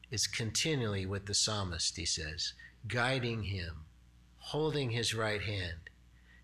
is 0.10 0.26
continually 0.26 1.06
with 1.06 1.28
the 1.28 1.36
psalmist, 1.36 1.96
he 1.96 2.06
says, 2.06 2.54
guiding 2.88 3.44
him, 3.44 3.86
holding 4.40 4.90
his 4.90 5.14
right 5.14 5.44
hand. 5.44 5.92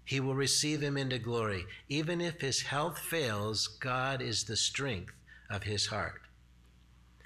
He 0.04 0.20
will 0.20 0.36
receive 0.36 0.84
him 0.84 0.96
into 0.96 1.18
glory. 1.18 1.66
Even 1.90 2.22
if 2.22 2.40
his 2.40 2.62
health 2.62 3.00
fails, 3.00 3.66
God 3.66 4.22
is 4.22 4.44
the 4.44 4.56
strength 4.56 5.16
of 5.50 5.64
his 5.64 5.88
heart. 5.88 6.22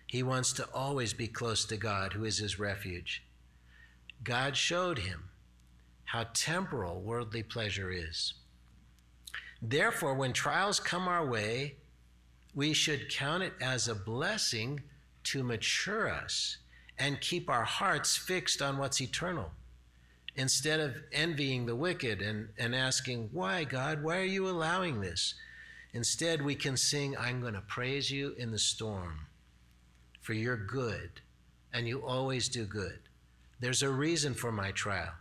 He 0.07 0.23
wants 0.23 0.53
to 0.53 0.69
always 0.73 1.11
be 1.11 1.27
close 1.27 1.65
to 1.65 1.75
God, 1.75 2.13
who 2.13 2.23
is 2.23 2.37
his 2.37 2.59
refuge. 2.59 3.25
God 4.23 4.55
showed 4.55 4.99
him 4.99 5.25
how 6.05 6.27
temporal 6.33 7.01
worldly 7.01 7.43
pleasure 7.43 7.91
is. 7.91 8.35
Therefore, 9.61 10.13
when 10.13 10.33
trials 10.33 10.79
come 10.79 11.07
our 11.07 11.25
way, 11.25 11.75
we 12.55 12.73
should 12.73 13.09
count 13.09 13.43
it 13.43 13.53
as 13.61 13.87
a 13.87 13.95
blessing 13.95 14.81
to 15.25 15.43
mature 15.43 16.09
us 16.09 16.57
and 16.97 17.21
keep 17.21 17.49
our 17.49 17.63
hearts 17.63 18.17
fixed 18.17 18.61
on 18.61 18.77
what's 18.77 19.01
eternal. 19.01 19.51
Instead 20.35 20.79
of 20.79 20.95
envying 21.11 21.65
the 21.65 21.75
wicked 21.75 22.21
and, 22.21 22.49
and 22.57 22.75
asking, 22.75 23.29
Why, 23.31 23.63
God, 23.63 24.03
why 24.03 24.19
are 24.19 24.23
you 24.23 24.47
allowing 24.47 25.01
this? 25.01 25.35
Instead, 25.93 26.41
we 26.41 26.55
can 26.55 26.77
sing, 26.77 27.17
I'm 27.17 27.41
going 27.41 27.55
to 27.55 27.61
praise 27.61 28.11
you 28.11 28.35
in 28.37 28.51
the 28.51 28.59
storm, 28.59 29.27
for 30.21 30.33
you're 30.33 30.55
good, 30.55 31.09
and 31.73 31.87
you 31.87 32.05
always 32.05 32.47
do 32.47 32.65
good. 32.65 32.99
There's 33.59 33.81
a 33.81 33.89
reason 33.89 34.33
for 34.33 34.51
my 34.51 34.71
trial. 34.71 35.13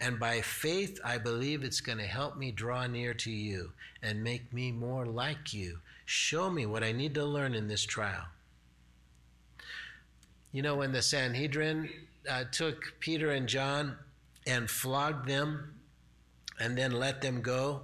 And 0.00 0.20
by 0.20 0.42
faith, 0.42 1.00
I 1.04 1.18
believe 1.18 1.64
it's 1.64 1.80
going 1.80 1.98
to 1.98 2.04
help 2.04 2.36
me 2.36 2.52
draw 2.52 2.86
near 2.86 3.14
to 3.14 3.30
you 3.30 3.72
and 4.02 4.22
make 4.22 4.52
me 4.52 4.70
more 4.70 5.06
like 5.06 5.54
you. 5.54 5.78
Show 6.04 6.50
me 6.50 6.66
what 6.66 6.84
I 6.84 6.92
need 6.92 7.14
to 7.14 7.24
learn 7.24 7.54
in 7.54 7.68
this 7.68 7.84
trial. 7.84 8.26
You 10.52 10.62
know, 10.62 10.76
when 10.76 10.92
the 10.92 11.02
Sanhedrin 11.02 11.88
uh, 12.28 12.44
took 12.52 12.94
Peter 13.00 13.30
and 13.30 13.48
John 13.48 13.96
and 14.46 14.68
flogged 14.68 15.26
them 15.26 15.74
and 16.60 16.76
then 16.76 16.92
let 16.92 17.22
them 17.22 17.40
go, 17.40 17.82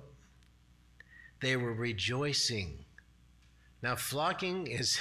they 1.40 1.56
were 1.56 1.72
rejoicing. 1.72 2.84
Now, 3.82 3.96
flogging 3.96 4.66
is, 4.66 4.98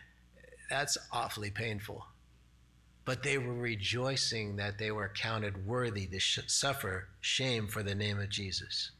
that's 0.70 0.96
awfully 1.12 1.50
painful 1.50 2.06
but 3.08 3.22
they 3.22 3.38
were 3.38 3.54
rejoicing 3.54 4.56
that 4.56 4.76
they 4.76 4.90
were 4.90 5.10
counted 5.16 5.66
worthy 5.66 6.06
to 6.06 6.20
sh- 6.20 6.40
suffer 6.46 7.08
shame 7.22 7.66
for 7.66 7.82
the 7.82 7.94
name 7.94 8.20
of 8.20 8.28
Jesus. 8.28 8.90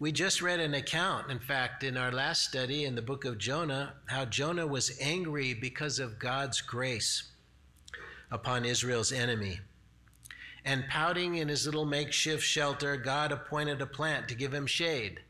We 0.00 0.10
just 0.10 0.42
read 0.42 0.58
an 0.58 0.74
account, 0.74 1.30
in 1.30 1.38
fact, 1.38 1.84
in 1.84 1.96
our 1.96 2.10
last 2.10 2.42
study 2.42 2.84
in 2.84 2.96
the 2.96 3.02
book 3.02 3.24
of 3.24 3.38
Jonah, 3.38 3.94
how 4.06 4.24
Jonah 4.24 4.66
was 4.66 4.98
angry 5.00 5.54
because 5.54 6.00
of 6.00 6.18
God's 6.18 6.60
grace 6.60 7.30
upon 8.32 8.64
Israel's 8.64 9.12
enemy. 9.12 9.60
And 10.64 10.88
pouting 10.88 11.36
in 11.36 11.46
his 11.46 11.66
little 11.66 11.86
makeshift 11.86 12.42
shelter, 12.42 12.96
God 12.96 13.30
appointed 13.30 13.80
a 13.80 13.86
plant 13.86 14.26
to 14.26 14.34
give 14.34 14.52
him 14.52 14.66
shade. 14.66 15.20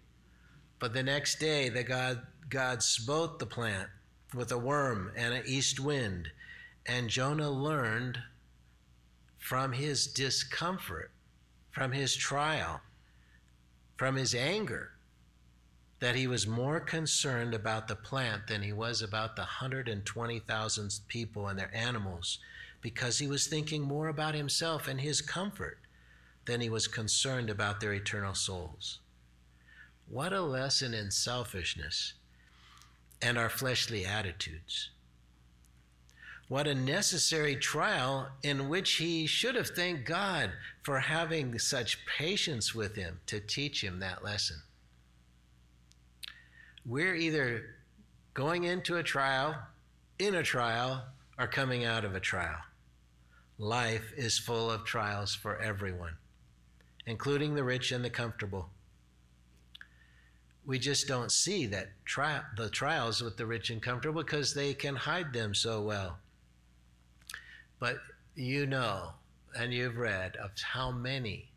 But 0.78 0.94
the 0.94 1.02
next 1.02 1.38
day, 1.38 1.68
the 1.68 1.82
God, 1.82 2.22
God 2.48 2.82
smote 2.82 3.38
the 3.38 3.44
plant 3.44 3.90
with 4.32 4.52
a 4.52 4.58
worm 4.58 5.12
and 5.14 5.34
an 5.34 5.42
east 5.46 5.78
wind, 5.78 6.30
and 6.86 7.08
Jonah 7.08 7.50
learned 7.50 8.18
from 9.38 9.72
his 9.72 10.06
discomfort, 10.06 11.10
from 11.70 11.92
his 11.92 12.14
trial, 12.14 12.80
from 13.96 14.16
his 14.16 14.34
anger, 14.34 14.90
that 16.00 16.14
he 16.14 16.26
was 16.26 16.46
more 16.46 16.80
concerned 16.80 17.54
about 17.54 17.88
the 17.88 17.96
plant 17.96 18.46
than 18.46 18.62
he 18.62 18.72
was 18.72 19.02
about 19.02 19.36
the 19.36 19.42
120,000 19.42 21.00
people 21.08 21.48
and 21.48 21.58
their 21.58 21.74
animals 21.74 22.38
because 22.82 23.18
he 23.18 23.26
was 23.26 23.46
thinking 23.46 23.82
more 23.82 24.08
about 24.08 24.34
himself 24.34 24.86
and 24.86 25.00
his 25.00 25.20
comfort 25.20 25.78
than 26.44 26.60
he 26.60 26.68
was 26.68 26.86
concerned 26.86 27.50
about 27.50 27.80
their 27.80 27.94
eternal 27.94 28.34
souls. 28.34 29.00
What 30.08 30.32
a 30.32 30.42
lesson 30.42 30.94
in 30.94 31.10
selfishness 31.10 32.14
and 33.20 33.36
our 33.36 33.48
fleshly 33.48 34.04
attitudes. 34.04 34.90
What 36.48 36.68
a 36.68 36.74
necessary 36.74 37.56
trial 37.56 38.28
in 38.44 38.68
which 38.68 38.92
he 38.92 39.26
should 39.26 39.56
have 39.56 39.70
thanked 39.70 40.04
God 40.04 40.52
for 40.82 41.00
having 41.00 41.58
such 41.58 42.06
patience 42.06 42.72
with 42.72 42.94
him 42.94 43.18
to 43.26 43.40
teach 43.40 43.82
him 43.82 43.98
that 43.98 44.22
lesson. 44.22 44.62
We're 46.84 47.16
either 47.16 47.74
going 48.32 48.62
into 48.62 48.96
a 48.96 49.02
trial, 49.02 49.56
in 50.20 50.36
a 50.36 50.44
trial, 50.44 51.06
or 51.36 51.48
coming 51.48 51.84
out 51.84 52.04
of 52.04 52.14
a 52.14 52.20
trial. 52.20 52.60
Life 53.58 54.12
is 54.16 54.38
full 54.38 54.70
of 54.70 54.84
trials 54.84 55.34
for 55.34 55.58
everyone, 55.58 56.16
including 57.06 57.56
the 57.56 57.64
rich 57.64 57.90
and 57.90 58.04
the 58.04 58.10
comfortable. 58.10 58.68
We 60.64 60.78
just 60.78 61.08
don't 61.08 61.32
see 61.32 61.66
that 61.66 61.88
tri- 62.04 62.42
the 62.56 62.70
trials 62.70 63.20
with 63.20 63.36
the 63.36 63.46
rich 63.46 63.70
and 63.70 63.82
comfortable 63.82 64.22
because 64.22 64.54
they 64.54 64.74
can 64.74 64.94
hide 64.94 65.32
them 65.32 65.52
so 65.52 65.82
well. 65.82 66.18
But 67.78 67.98
you 68.34 68.66
know, 68.66 69.12
and 69.58 69.72
you've 69.72 69.96
read 69.96 70.36
of 70.36 70.50
how 70.60 70.90
many 70.90 71.50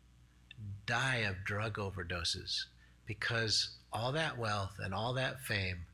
die 0.86 1.18
of 1.28 1.44
drug 1.44 1.76
overdoses 1.76 2.64
because 3.06 3.70
all 3.92 4.12
that 4.12 4.38
wealth 4.38 4.76
and 4.78 4.94
all 4.94 5.14
that 5.14 5.40
fame 5.40 5.86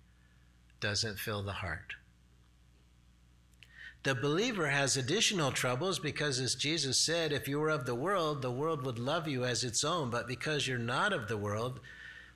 doesn't 0.80 1.18
fill 1.18 1.42
the 1.42 1.52
heart. 1.52 1.94
The 4.02 4.14
believer 4.14 4.68
has 4.68 4.96
additional 4.96 5.50
troubles 5.50 5.98
because, 5.98 6.38
as 6.38 6.54
Jesus 6.54 6.96
said, 6.96 7.32
if 7.32 7.48
you 7.48 7.58
were 7.58 7.70
of 7.70 7.86
the 7.86 7.94
world, 7.94 8.40
the 8.40 8.52
world 8.52 8.86
would 8.86 9.00
love 9.00 9.26
you 9.26 9.44
as 9.44 9.64
its 9.64 9.82
own. 9.82 10.10
But 10.10 10.28
because 10.28 10.68
you're 10.68 10.78
not 10.78 11.12
of 11.12 11.26
the 11.26 11.36
world, 11.36 11.80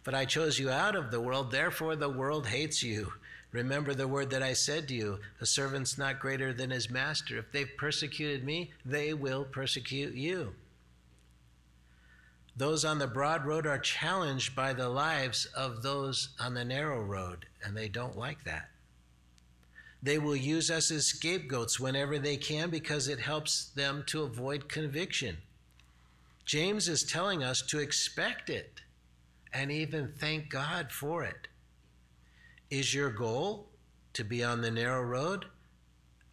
but 0.02 0.14
I 0.14 0.25
chose 0.25 0.59
you 0.59 0.68
out 0.68 0.97
of 0.97 1.12
the 1.12 1.20
world, 1.20 1.52
therefore 1.52 1.94
the 1.94 2.09
world 2.09 2.49
hates 2.49 2.82
you. 2.82 3.12
Remember 3.52 3.95
the 3.95 4.07
word 4.07 4.30
that 4.30 4.42
I 4.42 4.52
said 4.52 4.87
to 4.88 4.95
you 4.95 5.19
a 5.40 5.47
servant's 5.47 5.99
not 5.99 6.21
greater 6.21 6.52
than 6.52 6.71
his 6.71 6.88
master. 6.88 7.38
If 7.38 7.50
they've 7.50 7.76
persecuted 7.76 8.45
me, 8.45 8.73
they 8.85 9.12
will 9.12 9.45
persecute 9.45 10.14
you. 10.14 10.54
Those 12.57 12.85
on 12.85 12.99
the 12.99 13.07
broad 13.07 13.45
road 13.45 13.66
are 13.66 13.78
challenged 13.78 14.54
by 14.54 14.73
the 14.73 14.88
lives 14.88 15.47
of 15.47 15.83
those 15.83 16.28
on 16.38 16.54
the 16.54 16.64
narrow 16.64 17.00
road, 17.00 17.47
and 17.64 17.76
they 17.76 17.88
don't 17.88 18.19
like 18.19 18.45
that. 18.45 18.69
They 20.02 20.19
will 20.19 20.37
use 20.37 20.71
us 20.71 20.90
as 20.90 21.07
scapegoats 21.07 21.78
whenever 21.78 22.19
they 22.19 22.37
can 22.37 22.71
because 22.71 23.09
it 23.09 23.21
helps 23.21 23.66
them 23.66 24.04
to 24.07 24.23
avoid 24.23 24.69
conviction. 24.69 25.38
James 26.45 26.88
is 26.88 27.02
telling 27.02 27.45
us 27.45 27.62
to 27.62 27.78
expect 27.78 28.49
it 28.49 28.80
and 29.52 29.71
even 29.71 30.12
thank 30.19 30.49
God 30.49 30.90
for 30.90 31.23
it. 31.23 31.49
Is 32.71 32.95
your 32.95 33.11
goal 33.11 33.69
to 34.12 34.23
be 34.23 34.45
on 34.45 34.61
the 34.61 34.71
narrow 34.71 35.03
road 35.03 35.47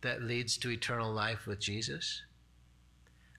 that 0.02 0.22
leads 0.22 0.56
to 0.58 0.70
eternal 0.70 1.12
life 1.12 1.48
with 1.48 1.60
Jesus? 1.60 2.22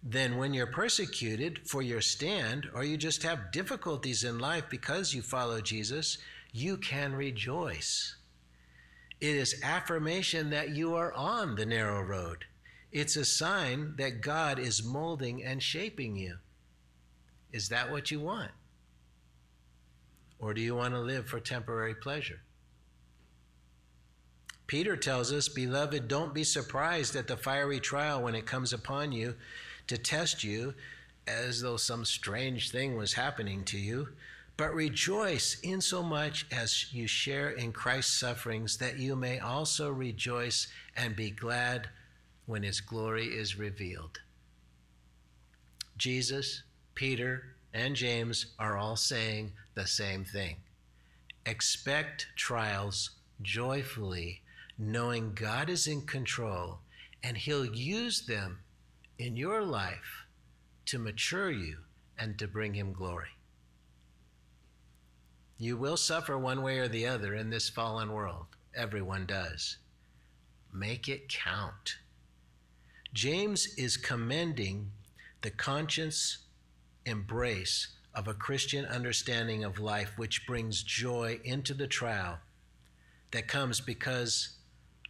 Then, 0.02 0.36
when 0.36 0.52
you're 0.52 0.66
persecuted 0.66 1.60
for 1.68 1.80
your 1.80 2.00
stand, 2.00 2.68
or 2.74 2.82
you 2.82 2.96
just 2.96 3.22
have 3.22 3.52
difficulties 3.52 4.24
in 4.24 4.40
life 4.40 4.64
because 4.68 5.14
you 5.14 5.22
follow 5.22 5.60
Jesus, 5.60 6.18
you 6.52 6.76
can 6.76 7.14
rejoice. 7.14 8.16
It 9.20 9.34
is 9.34 9.60
affirmation 9.62 10.50
that 10.50 10.70
you 10.70 10.94
are 10.94 11.12
on 11.12 11.54
the 11.54 11.66
narrow 11.66 12.02
road. 12.02 12.44
It's 12.90 13.16
a 13.16 13.24
sign 13.24 13.94
that 13.98 14.22
God 14.22 14.58
is 14.58 14.84
molding 14.84 15.44
and 15.44 15.62
shaping 15.62 16.16
you. 16.16 16.38
Is 17.52 17.68
that 17.68 17.90
what 17.90 18.10
you 18.10 18.20
want? 18.20 18.50
Or 20.38 20.54
do 20.54 20.60
you 20.60 20.74
want 20.74 20.94
to 20.94 21.00
live 21.00 21.26
for 21.26 21.40
temporary 21.40 21.94
pleasure? 21.94 22.40
Peter 24.68 24.98
tells 24.98 25.32
us, 25.32 25.48
Beloved, 25.48 26.08
don't 26.08 26.34
be 26.34 26.44
surprised 26.44 27.16
at 27.16 27.26
the 27.26 27.38
fiery 27.38 27.80
trial 27.80 28.22
when 28.22 28.34
it 28.34 28.44
comes 28.44 28.74
upon 28.74 29.12
you 29.12 29.34
to 29.86 29.96
test 29.96 30.44
you 30.44 30.74
as 31.26 31.62
though 31.62 31.78
some 31.78 32.04
strange 32.04 32.70
thing 32.70 32.94
was 32.94 33.14
happening 33.14 33.64
to 33.64 33.78
you, 33.78 34.10
but 34.58 34.74
rejoice 34.74 35.58
insomuch 35.62 36.44
as 36.52 36.92
you 36.92 37.06
share 37.06 37.48
in 37.48 37.72
Christ's 37.72 38.20
sufferings, 38.20 38.76
that 38.76 38.98
you 38.98 39.16
may 39.16 39.38
also 39.38 39.90
rejoice 39.90 40.68
and 40.94 41.16
be 41.16 41.30
glad 41.30 41.88
when 42.44 42.62
his 42.62 42.82
glory 42.82 43.26
is 43.26 43.58
revealed. 43.58 44.20
Jesus, 45.96 46.62
Peter, 46.94 47.54
and 47.72 47.96
James 47.96 48.46
are 48.58 48.76
all 48.76 48.96
saying 48.96 49.52
the 49.74 49.86
same 49.86 50.24
thing. 50.24 50.56
Expect 51.46 52.26
trials 52.36 53.10
joyfully 53.40 54.42
knowing 54.78 55.34
God 55.34 55.68
is 55.68 55.86
in 55.86 56.02
control 56.02 56.78
and 57.22 57.36
He'll 57.36 57.66
use 57.66 58.26
them 58.26 58.60
in 59.18 59.36
your 59.36 59.62
life 59.62 60.26
to 60.86 60.98
mature 60.98 61.50
you 61.50 61.78
and 62.18 62.38
to 62.38 62.46
bring 62.46 62.74
Him 62.74 62.92
glory. 62.92 63.28
You 65.58 65.76
will 65.76 65.96
suffer 65.96 66.38
one 66.38 66.62
way 66.62 66.78
or 66.78 66.86
the 66.86 67.06
other 67.06 67.34
in 67.34 67.50
this 67.50 67.68
fallen 67.68 68.12
world. 68.12 68.46
Everyone 68.76 69.26
does. 69.26 69.78
Make 70.72 71.08
it 71.08 71.28
count. 71.28 71.96
James 73.12 73.66
is 73.76 73.96
commending 73.96 74.92
the 75.42 75.50
conscience 75.50 76.38
embrace 77.04 77.88
of 78.14 78.28
a 78.28 78.34
Christian 78.34 78.84
understanding 78.84 79.64
of 79.64 79.80
life, 79.80 80.12
which 80.16 80.46
brings 80.46 80.82
joy 80.82 81.40
into 81.42 81.74
the 81.74 81.86
trial 81.86 82.38
that 83.30 83.48
comes 83.48 83.80
because 83.80 84.57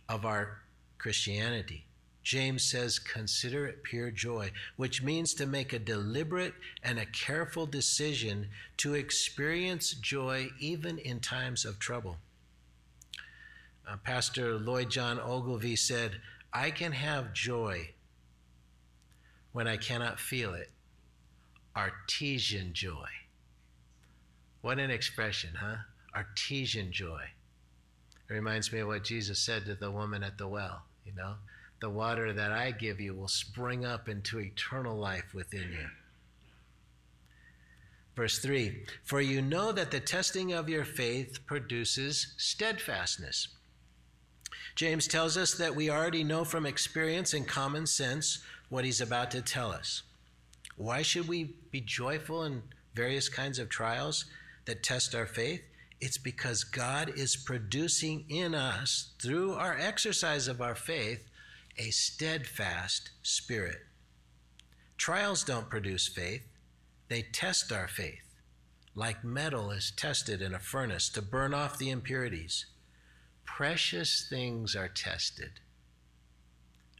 of 0.09 0.25
our 0.25 0.61
Christianity. 0.99 1.85
James 2.23 2.62
says, 2.62 2.99
consider 2.99 3.66
it 3.66 3.83
pure 3.83 4.11
joy, 4.11 4.51
which 4.77 5.03
means 5.03 5.33
to 5.35 5.47
make 5.47 5.73
a 5.73 5.79
deliberate 5.79 6.53
and 6.83 6.99
a 6.99 7.07
careful 7.07 7.64
decision 7.64 8.49
to 8.77 8.94
experience 8.94 9.92
joy 9.92 10.49
even 10.61 10.99
in 10.99 11.21
times 11.21 11.64
of 11.64 11.79
trouble. 11.79 12.18
Uh, 13.88 13.97
Pastor 14.05 14.59
Lloyd 14.59 14.90
John 14.90 15.18
Ogilvie 15.18 15.77
said, 15.77 16.21
I 16.53 16.71
can 16.71 16.92
have 16.92 17.33
joy 17.33 17.90
when 19.53 19.66
I 19.66 19.79
cannot 19.79 20.21
feel 20.21 20.53
it. 20.53 20.71
Artesian 21.75 22.75
joy. 22.75 23.09
What 24.61 24.79
an 24.79 24.90
expression, 24.90 25.51
huh? 25.59 25.77
Artesian 26.14 26.92
joy. 26.92 27.23
It 28.29 28.35
reminds 28.35 28.73
me 28.73 28.81
of 28.81 28.88
what 28.88 29.05
Jesus 29.05 29.38
said 29.38 29.64
to 29.67 29.75
the 29.75 29.91
woman 29.91 30.23
at 30.23 30.38
the 30.38 30.49
well, 30.49 30.83
you 31.05 31.12
know? 31.14 31.35
The 31.81 31.88
water 31.88 32.33
that 32.33 32.53
I 32.53 32.73
give 32.73 33.01
you 33.01 33.14
will 33.14 33.29
spring 33.29 33.85
up 33.85 34.09
into 34.09 34.41
eternal 34.41 34.97
life 34.97 35.33
within 35.33 35.71
you. 35.71 35.87
Verse 38.17 38.41
3 38.41 38.83
For 39.05 39.21
you 39.21 39.41
know 39.41 39.71
that 39.71 39.93
the 39.93 40.01
testing 40.01 40.53
of 40.53 40.69
your 40.69 40.85
faith 40.85 41.47
produces 41.47 42.35
steadfastness. 42.37 43.49
James 44.75 45.07
tells 45.07 45.37
us 45.37 45.55
that 45.55 45.75
we 45.75 45.88
already 45.88 46.25
know 46.25 46.45
from 46.45 46.67
experience 46.67 47.33
and 47.33 47.47
common 47.47 47.87
sense 47.87 48.41
what 48.69 48.85
he's 48.85 49.01
about 49.01 49.31
to 49.31 49.41
tell 49.41 49.71
us. 49.71 50.03
Why 50.77 51.03
should 51.03 51.29
we 51.29 51.55
be 51.71 51.81
joyful 51.81 52.45
in 52.45 52.62
various 52.95 53.29
kinds 53.29 53.59
of 53.59 53.69
trials 53.69 54.25
that 54.67 54.83
test 54.83 55.14
our 55.14 55.27
faith? 55.27 55.62
It's 56.01 56.19
because 56.19 56.63
God 56.63 57.13
is 57.17 57.37
producing 57.37 58.25
in 58.29 58.55
us, 58.55 59.11
through 59.21 59.55
our 59.55 59.77
exercise 59.77 60.47
of 60.47 60.61
our 60.61 60.77
faith, 60.77 61.29
a 61.77 61.91
steadfast 61.91 63.11
spirit. 63.23 63.79
Trials 64.97 65.43
don't 65.43 65.71
produce 65.71 66.07
faith, 66.07 66.43
they 67.09 67.23
test 67.23 67.73
our 67.73 67.89
faith, 67.89 68.37
like 68.95 69.25
metal 69.25 69.71
is 69.71 69.93
tested 69.97 70.41
in 70.43 70.55
a 70.55 70.59
furnace 70.59 71.09
to 71.11 71.23
burn 71.23 71.55
off 71.55 71.79
the 71.79 71.91
impurities. 71.91 72.67
Precious 73.45 74.27
things 74.29 74.77
are 74.77 74.89
tested. 74.89 75.61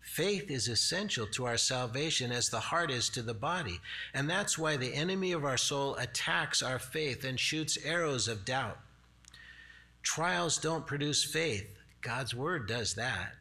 Faith 0.03 0.51
is 0.51 0.67
essential 0.67 1.27
to 1.27 1.45
our 1.45 1.59
salvation 1.59 2.33
as 2.33 2.49
the 2.49 2.59
heart 2.59 2.91
is 2.91 3.09
to 3.11 3.23
the 3.23 3.35
body. 3.35 3.79
And 4.15 4.29
that's 4.29 4.59
why 4.59 4.77
the 4.77 4.95
enemy 4.95 5.33
of 5.33 5.45
our 5.45 5.59
soul 5.59 5.95
attacks 5.97 6.63
our 6.63 6.79
faith 6.79 7.25
and 7.25 7.39
shoots 7.39 7.79
arrows 7.85 8.27
of 8.27 8.45
doubt. 8.45 8.79
Trials 10.09 10.57
don't 10.57 10.87
produce 10.87 11.23
faith, 11.23 11.77
God's 12.01 12.35
word 12.35 12.67
does 12.67 12.95
that. 12.95 13.35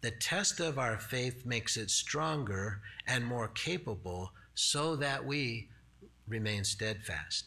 The 0.00 0.10
test 0.10 0.58
of 0.58 0.78
our 0.78 0.98
faith 0.98 1.44
makes 1.44 1.76
it 1.76 1.90
stronger 1.90 2.80
and 3.06 3.26
more 3.26 3.48
capable 3.48 4.32
so 4.54 4.96
that 4.96 5.26
we 5.26 5.68
remain 6.26 6.64
steadfast. 6.64 7.44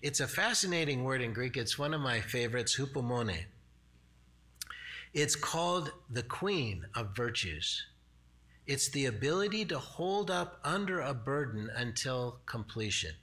It's 0.00 0.20
a 0.20 0.28
fascinating 0.28 1.02
word 1.02 1.20
in 1.20 1.32
Greek. 1.32 1.56
It's 1.56 1.76
one 1.76 1.92
of 1.92 2.00
my 2.00 2.20
favorites, 2.20 2.78
hupomone. 2.78 3.46
It's 5.12 5.34
called 5.34 5.90
the 6.08 6.22
queen 6.22 6.86
of 6.94 7.16
virtues. 7.16 7.84
It's 8.64 8.90
the 8.90 9.06
ability 9.06 9.64
to 9.66 9.78
hold 9.80 10.30
up 10.30 10.60
under 10.62 11.00
a 11.00 11.14
burden 11.14 11.68
until 11.74 12.38
completion, 12.46 13.16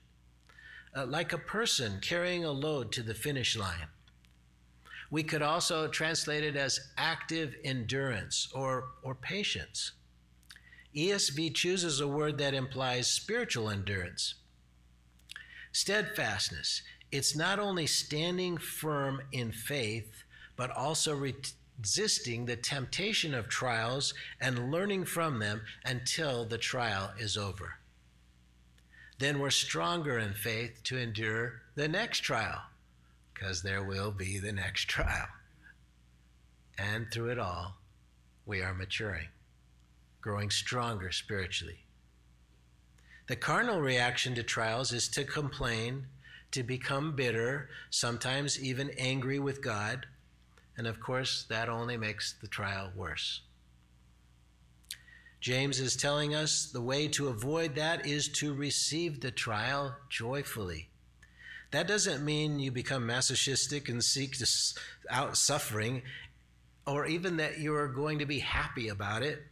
uh, 0.96 1.04
like 1.06 1.32
a 1.32 1.38
person 1.38 1.98
carrying 2.00 2.44
a 2.44 2.50
load 2.50 2.90
to 2.92 3.02
the 3.02 3.14
finish 3.14 3.56
line. 3.56 3.88
We 5.10 5.22
could 5.22 5.42
also 5.42 5.86
translate 5.88 6.42
it 6.42 6.56
as 6.56 6.80
active 6.96 7.54
endurance 7.62 8.48
or, 8.54 8.88
or 9.02 9.14
patience. 9.14 9.92
ESV 10.96 11.54
chooses 11.54 12.00
a 12.00 12.08
word 12.08 12.38
that 12.38 12.54
implies 12.54 13.06
spiritual 13.06 13.68
endurance. 13.68 14.34
Steadfastness. 15.72 16.82
It's 17.12 17.36
not 17.36 17.58
only 17.58 17.86
standing 17.86 18.56
firm 18.56 19.20
in 19.30 19.52
faith, 19.52 20.24
but 20.56 20.70
also 20.70 21.14
resisting 21.14 22.46
the 22.46 22.56
temptation 22.56 23.34
of 23.34 23.48
trials 23.48 24.14
and 24.40 24.72
learning 24.72 25.04
from 25.04 25.38
them 25.38 25.60
until 25.84 26.46
the 26.46 26.58
trial 26.58 27.12
is 27.18 27.36
over. 27.36 27.74
Then 29.18 29.38
we're 29.38 29.50
stronger 29.50 30.18
in 30.18 30.34
faith 30.34 30.82
to 30.84 30.98
endure 30.98 31.62
the 31.74 31.88
next 31.88 32.20
trial, 32.20 32.60
because 33.32 33.62
there 33.62 33.82
will 33.82 34.10
be 34.10 34.38
the 34.38 34.52
next 34.52 34.84
trial. 34.88 35.28
And 36.78 37.10
through 37.10 37.30
it 37.30 37.38
all, 37.38 37.76
we 38.44 38.62
are 38.62 38.74
maturing, 38.74 39.28
growing 40.20 40.50
stronger 40.50 41.10
spiritually. 41.10 41.84
The 43.28 43.36
carnal 43.36 43.80
reaction 43.80 44.34
to 44.34 44.42
trials 44.42 44.92
is 44.92 45.08
to 45.08 45.24
complain, 45.24 46.06
to 46.52 46.62
become 46.62 47.16
bitter, 47.16 47.70
sometimes 47.90 48.62
even 48.62 48.90
angry 48.98 49.38
with 49.38 49.62
God 49.62 50.06
and 50.76 50.86
of 50.86 51.00
course, 51.00 51.44
that 51.48 51.68
only 51.68 51.96
makes 51.96 52.34
the 52.40 52.48
trial 52.48 52.92
worse. 52.94 53.40
James 55.46 55.78
is 55.78 55.94
telling 55.94 56.34
us 56.34 56.66
the 56.72 56.80
way 56.80 57.06
to 57.06 57.28
avoid 57.28 57.76
that 57.76 58.04
is 58.04 58.26
to 58.26 58.52
receive 58.52 59.20
the 59.20 59.30
trial 59.30 59.94
joyfully. 60.10 60.88
That 61.70 61.86
doesn't 61.86 62.24
mean 62.24 62.58
you 62.58 62.72
become 62.72 63.06
masochistic 63.06 63.88
and 63.88 64.02
seek 64.02 64.34
out 65.08 65.36
suffering, 65.36 66.02
or 66.84 67.06
even 67.06 67.36
that 67.36 67.60
you 67.60 67.72
are 67.76 67.86
going 67.86 68.18
to 68.18 68.26
be 68.26 68.40
happy 68.40 68.88
about 68.88 69.22
it. 69.22 69.44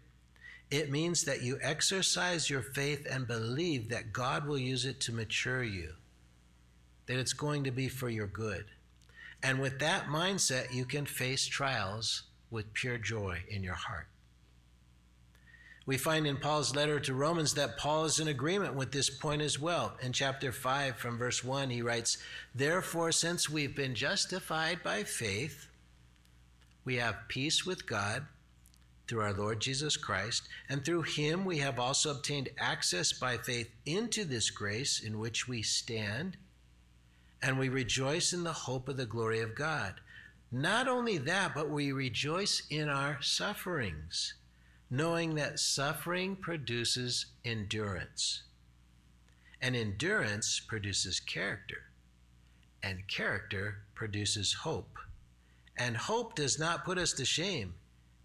It 0.69 0.91
means 0.91 1.23
that 1.27 1.43
you 1.43 1.61
exercise 1.63 2.51
your 2.51 2.63
faith 2.63 3.07
and 3.09 3.29
believe 3.29 3.89
that 3.91 4.13
God 4.13 4.49
will 4.49 4.59
use 4.59 4.87
it 4.87 4.99
to 5.03 5.13
mature 5.13 5.63
you, 5.63 5.93
that 7.07 7.21
it's 7.21 7.35
going 7.35 7.63
to 7.63 7.71
be 7.71 7.89
for 7.89 8.09
your 8.09 8.27
good. 8.27 8.65
And 9.45 9.61
with 9.61 9.79
that 9.79 10.07
mindset, 10.07 10.75
you 10.75 10.87
can 10.87 11.07
face 11.07 11.47
trials 11.47 12.25
with 12.51 12.75
pure 12.75 12.99
joy 12.99 13.45
in 13.49 13.63
your 13.63 13.75
heart. 13.75 14.09
We 15.87 15.99
find 15.99 16.27
in 16.27 16.39
Paul's 16.39 16.75
letter 16.75 16.99
to 17.01 17.15
Romans 17.15 17.55
that 17.55 17.77
Paul 17.77 18.07
is 18.07 18.19
in 18.19 18.29
agreement 18.29 18.75
with 18.75 18.91
this 18.91 19.11
point 19.11 19.43
as 19.43 19.61
well. 19.61 19.97
In 20.01 20.13
chapter 20.13 20.51
5, 20.51 20.97
from 20.97 21.19
verse 21.19 21.45
1, 21.45 21.69
he 21.71 21.83
writes, 21.83 22.19
Therefore, 22.55 23.13
since 23.13 23.51
we've 23.51 23.77
been 23.77 23.95
justified 23.95 24.83
by 24.83 25.05
faith, 25.05 25.67
we 26.85 26.97
have 26.97 27.29
peace 27.29 27.67
with 27.67 27.87
God 27.87 28.25
through 29.07 29.21
our 29.21 29.35
Lord 29.35 29.61
Jesus 29.61 29.99
Christ, 29.99 30.49
and 30.69 30.83
through 30.83 31.03
him 31.03 31.45
we 31.45 31.59
have 31.59 31.79
also 31.79 32.11
obtained 32.11 32.49
access 32.59 33.13
by 33.13 33.37
faith 33.37 33.71
into 33.85 34.25
this 34.25 34.49
grace 34.49 35.01
in 35.01 35.19
which 35.19 35.47
we 35.47 35.63
stand 35.63 36.39
and 37.45 37.59
we 37.59 37.69
rejoice 37.69 38.33
in 38.33 38.43
the 38.43 38.53
hope 38.53 38.89
of 38.89 38.97
the 38.97 39.05
glory 39.05 39.41
of 39.41 39.55
God. 39.55 39.95
Not 40.51 40.89
only 40.89 41.19
that, 41.19 41.55
but 41.55 41.69
we 41.69 41.93
rejoice 41.93 42.63
in 42.71 42.89
our 42.89 43.19
sufferings, 43.21 44.35
knowing 44.97 45.35
that 45.35 45.59
suffering 45.59 46.37
produces 46.37 47.27
endurance. 47.45 48.45
And 49.61 49.75
endurance 49.75 50.61
produces 50.61 51.19
character, 51.19 51.83
and 52.81 53.09
character 53.09 53.79
produces 53.95 54.53
hope. 54.53 54.99
And 55.77 55.97
hope 55.97 56.37
does 56.37 56.61
not 56.61 56.85
put 56.85 56.99
us 56.99 57.13
to 57.15 57.25
shame 57.25 57.75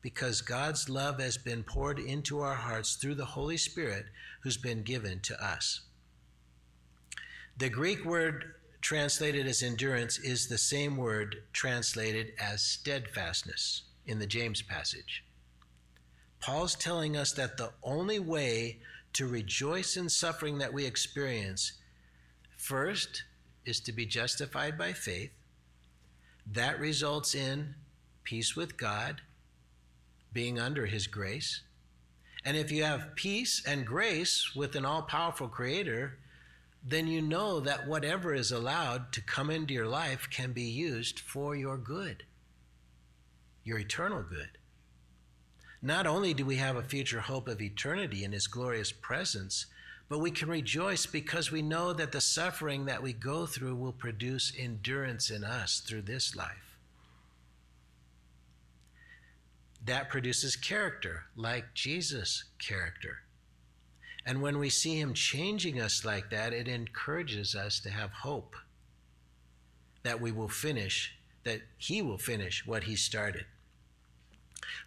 because 0.02 0.42
God's 0.42 0.88
love 0.88 1.20
has 1.20 1.38
been 1.38 1.64
poured 1.64 1.98
into 1.98 2.40
our 2.42 2.56
hearts 2.56 2.96
through 2.96 3.16
the 3.16 3.26
Holy 3.26 3.58
Spirit 3.58 4.06
who's 4.44 4.58
been 4.58 4.84
given 4.84 5.22
to 5.22 5.44
us. 5.44 5.82
The 7.58 7.70
Greek 7.70 8.06
word 8.06 8.54
translated 8.82 9.48
as 9.48 9.64
endurance 9.64 10.20
is 10.20 10.48
the 10.48 10.58
same 10.58 10.98
word 10.98 11.38
translated 11.52 12.34
as 12.40 12.62
steadfastness 12.62 13.84
in 14.06 14.20
the 14.20 14.28
James 14.28 14.62
passage. 14.62 15.24
Paul's 16.40 16.76
telling 16.76 17.18
us 17.18 17.34
that 17.34 17.58
the 17.58 17.72
only 17.84 18.20
way 18.20 18.80
to 19.14 19.28
rejoice 19.28 19.98
in 19.98 20.10
suffering 20.10 20.60
that 20.60 20.74
we 20.74 20.86
experience, 20.86 21.74
first, 22.58 23.24
is 23.66 23.80
to 23.82 23.92
be 23.92 24.06
justified 24.06 24.78
by 24.78 24.94
faith. 24.94 25.32
That 26.52 26.80
results 26.80 27.36
in 27.36 27.76
peace 28.24 28.56
with 28.56 28.78
God, 28.78 29.22
being 30.32 30.60
under 30.60 30.86
His 30.86 31.08
grace. 31.08 31.62
And 32.46 32.56
if 32.56 32.72
you 32.72 32.84
have 32.84 33.16
peace 33.16 33.62
and 33.68 33.86
grace 33.86 34.56
with 34.56 34.76
an 34.76 34.86
all 34.86 35.02
powerful 35.02 35.48
Creator, 35.48 36.18
then 36.84 37.08
you 37.08 37.22
know 37.22 37.60
that 37.60 37.88
whatever 37.88 38.34
is 38.34 38.52
allowed 38.52 39.12
to 39.12 39.22
come 39.22 39.50
into 39.50 39.74
your 39.74 39.88
life 39.88 40.30
can 40.30 40.54
be 40.54 40.64
used 40.64 41.20
for 41.20 41.56
your 41.56 41.78
good, 41.78 42.24
your 43.64 43.80
eternal 43.80 44.24
good. 44.24 44.59
Not 45.82 46.06
only 46.06 46.34
do 46.34 46.46
we 46.46 46.58
have 46.58 46.76
a 46.76 46.84
future 46.84 47.22
hope 47.22 47.48
of 47.48 47.62
eternity 47.62 48.24
in 48.24 48.34
His 48.34 48.48
glorious 48.48 48.92
presence, 48.92 49.66
but 50.10 50.20
we 50.20 50.32
can 50.32 50.50
rejoice 50.50 51.06
because 51.06 51.52
we 51.52 51.62
know 51.62 51.94
that 51.94 52.12
the 52.12 52.20
suffering 52.20 52.86
that 52.86 53.02
we 53.02 53.14
go 53.14 53.46
through 53.46 53.76
will 53.76 53.94
produce 53.94 54.52
endurance 54.58 55.30
in 55.30 55.44
us 55.44 55.80
through 55.80 56.02
this 56.02 56.36
life. 56.36 56.78
That 59.86 60.10
produces 60.10 60.56
character, 60.56 61.26
like 61.36 61.74
Jesus' 61.74 62.44
character. 62.58 63.20
And 64.26 64.42
when 64.42 64.60
we 64.60 64.70
see 64.70 65.00
Him 65.00 65.14
changing 65.14 65.80
us 65.80 66.04
like 66.04 66.30
that, 66.32 66.52
it 66.52 66.68
encourages 66.68 67.56
us 67.56 67.80
to 67.82 67.90
have 67.90 68.12
hope 68.12 68.56
that 70.04 70.20
we 70.20 70.32
will 70.32 70.50
finish, 70.50 71.16
that 71.46 71.62
He 71.78 72.02
will 72.02 72.18
finish 72.18 72.66
what 72.66 72.84
He 72.84 72.96
started. 72.96 73.46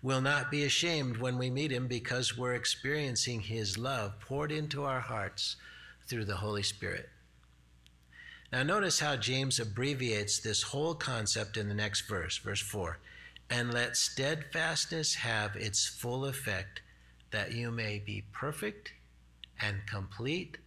We'll 0.03 0.21
not 0.21 0.51
be 0.51 0.65
ashamed 0.65 1.17
when 1.17 1.39
we 1.39 1.51
meet 1.51 1.71
Him 1.71 1.87
because 1.87 2.37
we're 2.37 2.55
experiencing 2.55 3.41
His 3.41 3.79
love 3.79 4.19
poured 4.21 4.53
into 4.53 4.85
our 4.85 5.01
hearts 5.01 5.57
through 6.07 6.25
the 6.25 6.37
Holy 6.37 6.63
Spirit. 6.63 7.09
Now, 8.53 8.63
notice 8.63 9.01
how 9.01 9.17
James 9.17 9.59
abbreviates 9.59 10.39
this 10.39 10.63
whole 10.63 10.95
concept 10.95 11.57
in 11.57 11.69
the 11.69 11.75
next 11.75 12.03
verse, 12.03 12.37
verse 12.37 12.61
4. 12.61 12.99
And 13.49 13.73
let 13.73 13.97
steadfastness 13.97 15.15
have 15.17 15.57
its 15.57 15.87
full 15.87 16.27
effect, 16.27 16.83
that 17.31 17.53
you 17.53 17.71
may 17.71 17.99
be 17.99 18.25
perfect 18.33 18.93
and 19.61 19.87
complete, 19.87 20.59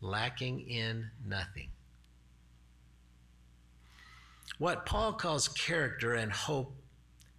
lacking 0.00 0.60
in 0.60 1.10
nothing. 1.26 1.68
What 4.58 4.86
Paul 4.86 5.14
calls 5.14 5.48
character 5.48 6.14
and 6.14 6.32
hope 6.32 6.74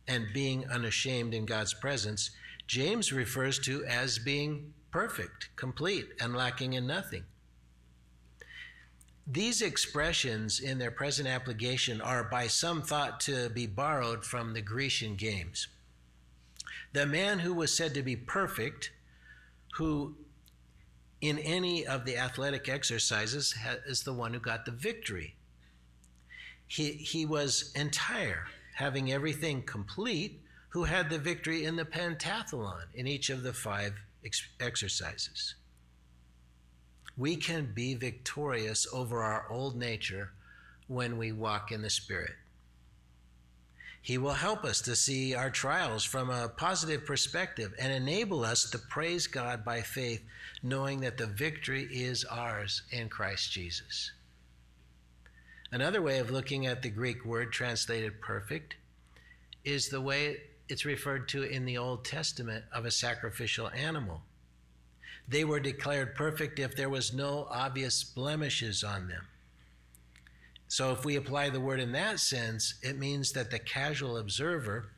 and 0.07 0.27
being 0.33 0.65
unashamed 0.69 1.33
in 1.33 1.45
God's 1.45 1.73
presence, 1.73 2.31
James 2.67 3.11
refers 3.11 3.59
to 3.59 3.83
as 3.85 4.19
being 4.19 4.73
perfect, 4.91 5.49
complete, 5.55 6.07
and 6.19 6.35
lacking 6.35 6.73
in 6.73 6.87
nothing. 6.87 7.23
These 9.27 9.61
expressions 9.61 10.59
in 10.59 10.77
their 10.77 10.91
present 10.91 11.27
application 11.27 11.99
are 11.99 12.23
by 12.23 12.47
some 12.47 12.81
thought 12.81 13.19
to 13.21 13.49
be 13.49 13.65
borrowed 13.65 14.23
from 14.23 14.53
the 14.53 14.61
Grecian 14.61 15.15
games. 15.15 15.67
The 16.93 17.07
man 17.07 17.39
who 17.39 17.53
was 17.53 17.75
said 17.75 17.93
to 17.95 18.03
be 18.03 18.15
perfect, 18.15 18.91
who 19.73 20.15
in 21.21 21.39
any 21.39 21.85
of 21.87 22.05
the 22.05 22.17
athletic 22.17 22.69
exercises 22.69 23.55
is 23.87 24.03
the 24.03 24.13
one 24.13 24.33
who 24.33 24.39
got 24.39 24.65
the 24.65 24.71
victory. 24.71 25.35
He, 26.67 26.91
he 26.91 27.25
was 27.25 27.71
entire, 27.75 28.45
having 28.75 29.11
everything 29.11 29.63
complete, 29.63 30.41
who 30.69 30.83
had 30.83 31.09
the 31.09 31.17
victory 31.17 31.63
in 31.63 31.77
the 31.77 31.85
pentathlon 31.85 32.83
in 32.93 33.07
each 33.07 33.29
of 33.29 33.41
the 33.43 33.53
five 33.53 33.93
ex- 34.25 34.47
exercises. 34.59 35.55
We 37.17 37.37
can 37.37 37.71
be 37.73 37.95
victorious 37.95 38.85
over 38.91 39.23
our 39.23 39.47
old 39.49 39.77
nature 39.77 40.31
when 40.87 41.17
we 41.17 41.31
walk 41.31 41.71
in 41.71 41.81
the 41.81 41.89
Spirit. 41.89 42.33
He 44.01 44.17
will 44.17 44.33
help 44.33 44.65
us 44.65 44.81
to 44.81 44.95
see 44.95 45.33
our 45.33 45.49
trials 45.49 46.03
from 46.03 46.29
a 46.29 46.49
positive 46.49 47.05
perspective 47.05 47.73
and 47.79 47.93
enable 47.93 48.43
us 48.43 48.69
to 48.69 48.77
praise 48.77 49.25
God 49.25 49.63
by 49.63 49.81
faith, 49.81 50.21
knowing 50.61 50.99
that 50.99 51.17
the 51.17 51.25
victory 51.25 51.87
is 51.89 52.25
ours 52.25 52.83
in 52.91 53.07
Christ 53.07 53.51
Jesus. 53.51 54.11
Another 55.75 56.01
way 56.01 56.19
of 56.19 56.31
looking 56.31 56.67
at 56.67 56.81
the 56.81 56.89
Greek 56.89 57.25
word 57.25 57.51
translated 57.51 58.21
perfect 58.21 58.77
is 59.65 59.89
the 59.89 59.99
way 59.99 60.37
it's 60.69 60.85
referred 60.85 61.27
to 61.27 61.43
in 61.43 61.65
the 61.65 61.77
Old 61.77 62.05
Testament 62.05 62.63
of 62.71 62.85
a 62.85 62.91
sacrificial 62.91 63.69
animal. 63.71 64.21
They 65.27 65.43
were 65.43 65.59
declared 65.59 66.15
perfect 66.15 66.59
if 66.59 66.77
there 66.77 66.87
was 66.87 67.13
no 67.13 67.45
obvious 67.51 68.05
blemishes 68.05 68.85
on 68.85 69.09
them. 69.09 69.23
So, 70.69 70.93
if 70.93 71.03
we 71.03 71.17
apply 71.17 71.49
the 71.49 71.59
word 71.59 71.81
in 71.81 71.91
that 71.91 72.21
sense, 72.21 72.75
it 72.81 72.97
means 72.97 73.33
that 73.33 73.51
the 73.51 73.59
casual 73.59 74.15
observer 74.15 74.91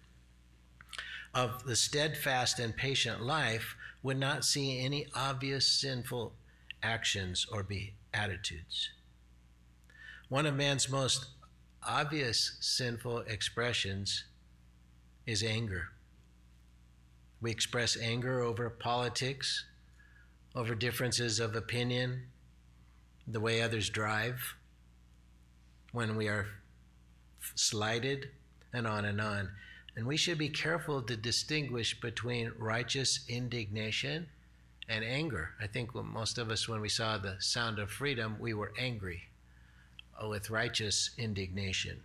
of 1.34 1.64
the 1.64 1.76
steadfast 1.76 2.60
and 2.60 2.78
patient 2.78 3.24
life 3.24 3.76
would 4.04 4.20
not 4.20 4.46
see 4.46 4.80
any 4.80 5.08
obvious 5.16 5.68
sinful 5.68 6.34
actions 6.84 7.48
or 7.52 7.64
be 7.64 7.96
attitudes. 8.14 8.92
One 10.30 10.46
of 10.46 10.56
man's 10.56 10.90
most 10.90 11.26
obvious 11.82 12.58
sinful 12.60 13.20
expressions 13.20 14.26
is 15.26 15.42
anger. 15.42 15.88
We 17.40 17.50
express 17.50 17.96
anger 17.96 18.42
over 18.42 18.70
politics, 18.70 19.64
over 20.54 20.76
differences 20.76 21.40
of 21.40 21.56
opinion, 21.56 22.24
the 23.26 23.40
way 23.40 23.62
others 23.62 23.90
drive, 23.90 24.56
when 25.94 26.18
we 26.18 26.28
are 26.28 26.48
slighted, 27.56 28.28
and 28.74 28.86
on 28.86 29.06
and 29.06 29.22
on. 29.22 29.50
And 29.96 30.06
we 30.06 30.18
should 30.18 30.38
be 30.38 30.50
careful 30.50 31.02
to 31.04 31.16
distinguish 31.16 32.02
between 32.02 32.52
righteous 32.58 33.22
indignation 33.30 34.28
and 34.90 35.06
anger. 35.06 35.52
I 35.62 35.68
think 35.68 35.96
most 35.96 36.38
of 36.38 36.52
us, 36.52 36.68
when 36.68 36.82
we 36.82 36.90
saw 36.90 37.18
the 37.18 37.38
sound 37.40 37.80
of 37.80 37.90
freedom, 37.90 38.36
we 38.42 38.54
were 38.54 38.74
angry 38.78 39.30
Uh, 40.20 40.28
with 40.28 40.50
righteous 40.50 41.12
indignation. 41.20 42.00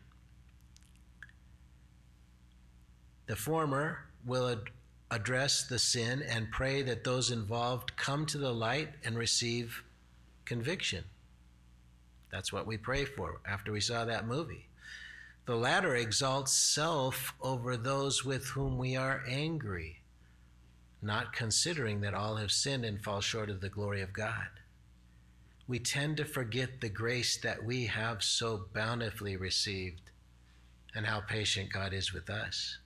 The 3.27 3.37
former 3.37 4.05
will 4.27 4.51
ad- 4.51 4.71
address 5.11 5.67
the 5.67 5.79
sin 5.79 6.23
and 6.23 6.51
pray 6.51 6.83
that 6.83 7.05
those 7.05 7.31
involved 7.31 7.97
come 7.97 8.27
to 8.27 8.37
the 8.37 8.53
light 8.53 8.91
and 9.03 9.17
receive 9.17 9.83
conviction. 10.45 11.05
That's 12.31 12.53
what 12.53 12.67
we 12.67 12.77
pray 12.77 13.07
for 13.07 13.41
after 13.47 13.73
we 13.73 13.81
saw 13.81 14.05
that 14.05 14.27
movie. 14.27 14.67
The 15.47 15.57
latter 15.57 15.95
exalts 15.95 16.53
self 16.53 17.33
over 17.41 17.79
those 17.79 18.27
with 18.27 18.47
whom 18.49 18.77
we 18.77 18.95
are 18.95 19.23
angry, 19.27 20.03
not 21.01 21.33
considering 21.33 22.03
that 22.03 22.15
all 22.15 22.37
have 22.37 22.53
sinned 22.53 22.85
and 22.85 23.03
fall 23.03 23.23
short 23.23 23.49
of 23.49 23.63
the 23.63 23.71
glory 23.71 24.03
of 24.03 24.13
God. 24.13 24.49
We 25.73 25.79
tend 25.79 26.19
to 26.19 26.27
forget 26.27 26.83
the 26.83 26.91
grace 26.91 27.39
that 27.39 27.65
we 27.65 27.87
have 27.87 28.23
so 28.23 28.67
bountifully 28.75 29.39
received 29.39 30.03
and 30.95 31.07
how 31.07 31.23
patient 31.23 31.73
God 31.73 31.95
is 31.95 32.13
with 32.13 32.29
us. 32.29 32.77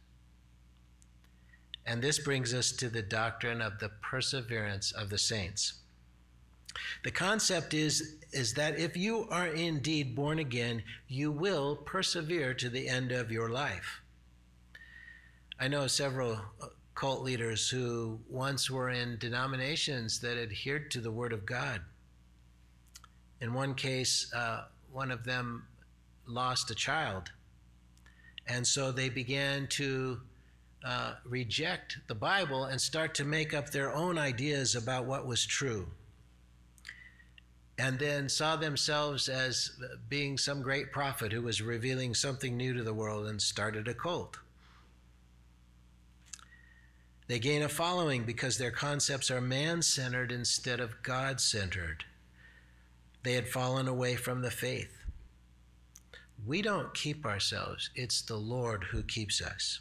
And 1.84 2.00
this 2.00 2.20
brings 2.20 2.54
us 2.54 2.70
to 2.70 2.88
the 2.88 3.02
doctrine 3.02 3.60
of 3.60 3.80
the 3.80 3.88
perseverance 3.88 4.92
of 4.92 5.10
the 5.10 5.18
saints. 5.18 5.80
The 7.02 7.10
concept 7.10 7.74
is, 7.74 8.18
is 8.30 8.54
that 8.54 8.78
if 8.78 8.96
you 8.96 9.26
are 9.32 9.48
indeed 9.48 10.14
born 10.14 10.38
again, 10.38 10.84
you 11.08 11.32
will 11.32 11.74
persevere 11.74 12.54
to 12.54 12.68
the 12.68 12.88
end 12.88 13.10
of 13.10 13.32
your 13.32 13.48
life. 13.48 14.00
I 15.58 15.66
know 15.66 15.88
several 15.88 16.34
uh, 16.62 16.66
cult 16.94 17.24
leaders 17.24 17.68
who 17.68 18.20
once 18.30 18.70
were 18.70 18.90
in 18.90 19.18
denominations 19.18 20.20
that 20.20 20.40
adhered 20.40 20.92
to 20.92 21.00
the 21.00 21.10
Word 21.10 21.32
of 21.32 21.44
God. 21.44 21.80
In 23.40 23.52
one 23.52 23.74
case, 23.74 24.32
uh, 24.34 24.64
one 24.90 25.10
of 25.10 25.24
them 25.24 25.66
lost 26.26 26.70
a 26.70 26.74
child. 26.74 27.30
And 28.46 28.66
so 28.66 28.92
they 28.92 29.08
began 29.08 29.66
to 29.68 30.20
uh, 30.84 31.14
reject 31.24 31.98
the 32.06 32.14
Bible 32.14 32.64
and 32.64 32.80
start 32.80 33.14
to 33.16 33.24
make 33.24 33.52
up 33.52 33.70
their 33.70 33.92
own 33.92 34.18
ideas 34.18 34.74
about 34.74 35.04
what 35.04 35.26
was 35.26 35.44
true. 35.44 35.88
And 37.78 37.98
then 37.98 38.28
saw 38.28 38.56
themselves 38.56 39.28
as 39.28 39.72
being 40.08 40.38
some 40.38 40.62
great 40.62 40.92
prophet 40.92 41.32
who 41.32 41.42
was 41.42 41.60
revealing 41.60 42.14
something 42.14 42.56
new 42.56 42.72
to 42.72 42.82
the 42.82 42.94
world 42.94 43.26
and 43.26 43.42
started 43.42 43.86
a 43.86 43.94
cult. 43.94 44.38
They 47.26 47.38
gain 47.38 47.62
a 47.62 47.68
following 47.68 48.22
because 48.22 48.56
their 48.56 48.70
concepts 48.70 49.30
are 49.30 49.40
man 49.40 49.82
centered 49.82 50.30
instead 50.30 50.80
of 50.80 51.02
God 51.02 51.40
centered. 51.40 52.04
They 53.26 53.32
had 53.32 53.48
fallen 53.48 53.88
away 53.88 54.14
from 54.14 54.40
the 54.40 54.52
faith. 54.52 55.02
We 56.46 56.62
don't 56.62 56.94
keep 56.94 57.26
ourselves, 57.26 57.90
it's 57.96 58.22
the 58.22 58.36
Lord 58.36 58.84
who 58.84 59.02
keeps 59.02 59.42
us. 59.42 59.80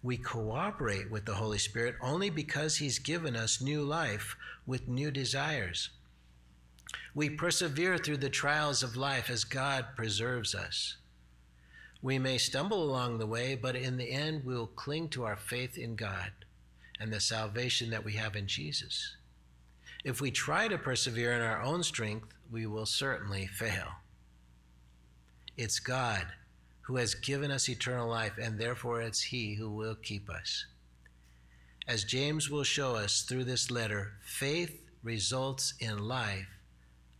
We 0.00 0.16
cooperate 0.16 1.10
with 1.10 1.24
the 1.24 1.34
Holy 1.34 1.58
Spirit 1.58 1.96
only 2.00 2.30
because 2.30 2.76
He's 2.76 3.00
given 3.00 3.34
us 3.34 3.60
new 3.60 3.82
life 3.82 4.36
with 4.64 4.86
new 4.86 5.10
desires. 5.10 5.90
We 7.16 7.30
persevere 7.30 7.98
through 7.98 8.18
the 8.18 8.30
trials 8.30 8.84
of 8.84 8.94
life 8.94 9.28
as 9.28 9.42
God 9.42 9.84
preserves 9.96 10.54
us. 10.54 10.98
We 12.00 12.20
may 12.20 12.38
stumble 12.38 12.84
along 12.84 13.18
the 13.18 13.26
way, 13.26 13.56
but 13.56 13.74
in 13.74 13.96
the 13.96 14.12
end, 14.12 14.44
we'll 14.44 14.68
cling 14.68 15.08
to 15.08 15.24
our 15.24 15.36
faith 15.36 15.76
in 15.76 15.96
God 15.96 16.30
and 17.00 17.12
the 17.12 17.18
salvation 17.18 17.90
that 17.90 18.04
we 18.04 18.12
have 18.12 18.36
in 18.36 18.46
Jesus. 18.46 19.16
If 20.04 20.20
we 20.20 20.30
try 20.30 20.68
to 20.68 20.78
persevere 20.78 21.32
in 21.32 21.42
our 21.42 21.60
own 21.60 21.82
strength, 21.82 22.35
we 22.50 22.66
will 22.66 22.86
certainly 22.86 23.46
fail. 23.46 23.88
It's 25.56 25.78
God 25.78 26.26
who 26.82 26.96
has 26.96 27.14
given 27.14 27.50
us 27.50 27.68
eternal 27.68 28.08
life, 28.08 28.38
and 28.40 28.58
therefore 28.58 29.00
it's 29.00 29.22
He 29.22 29.54
who 29.54 29.70
will 29.70 29.96
keep 29.96 30.30
us. 30.30 30.66
As 31.88 32.04
James 32.04 32.50
will 32.50 32.64
show 32.64 32.94
us 32.94 33.22
through 33.22 33.44
this 33.44 33.70
letter, 33.70 34.12
faith 34.24 34.80
results 35.02 35.74
in 35.80 35.98
life 35.98 36.46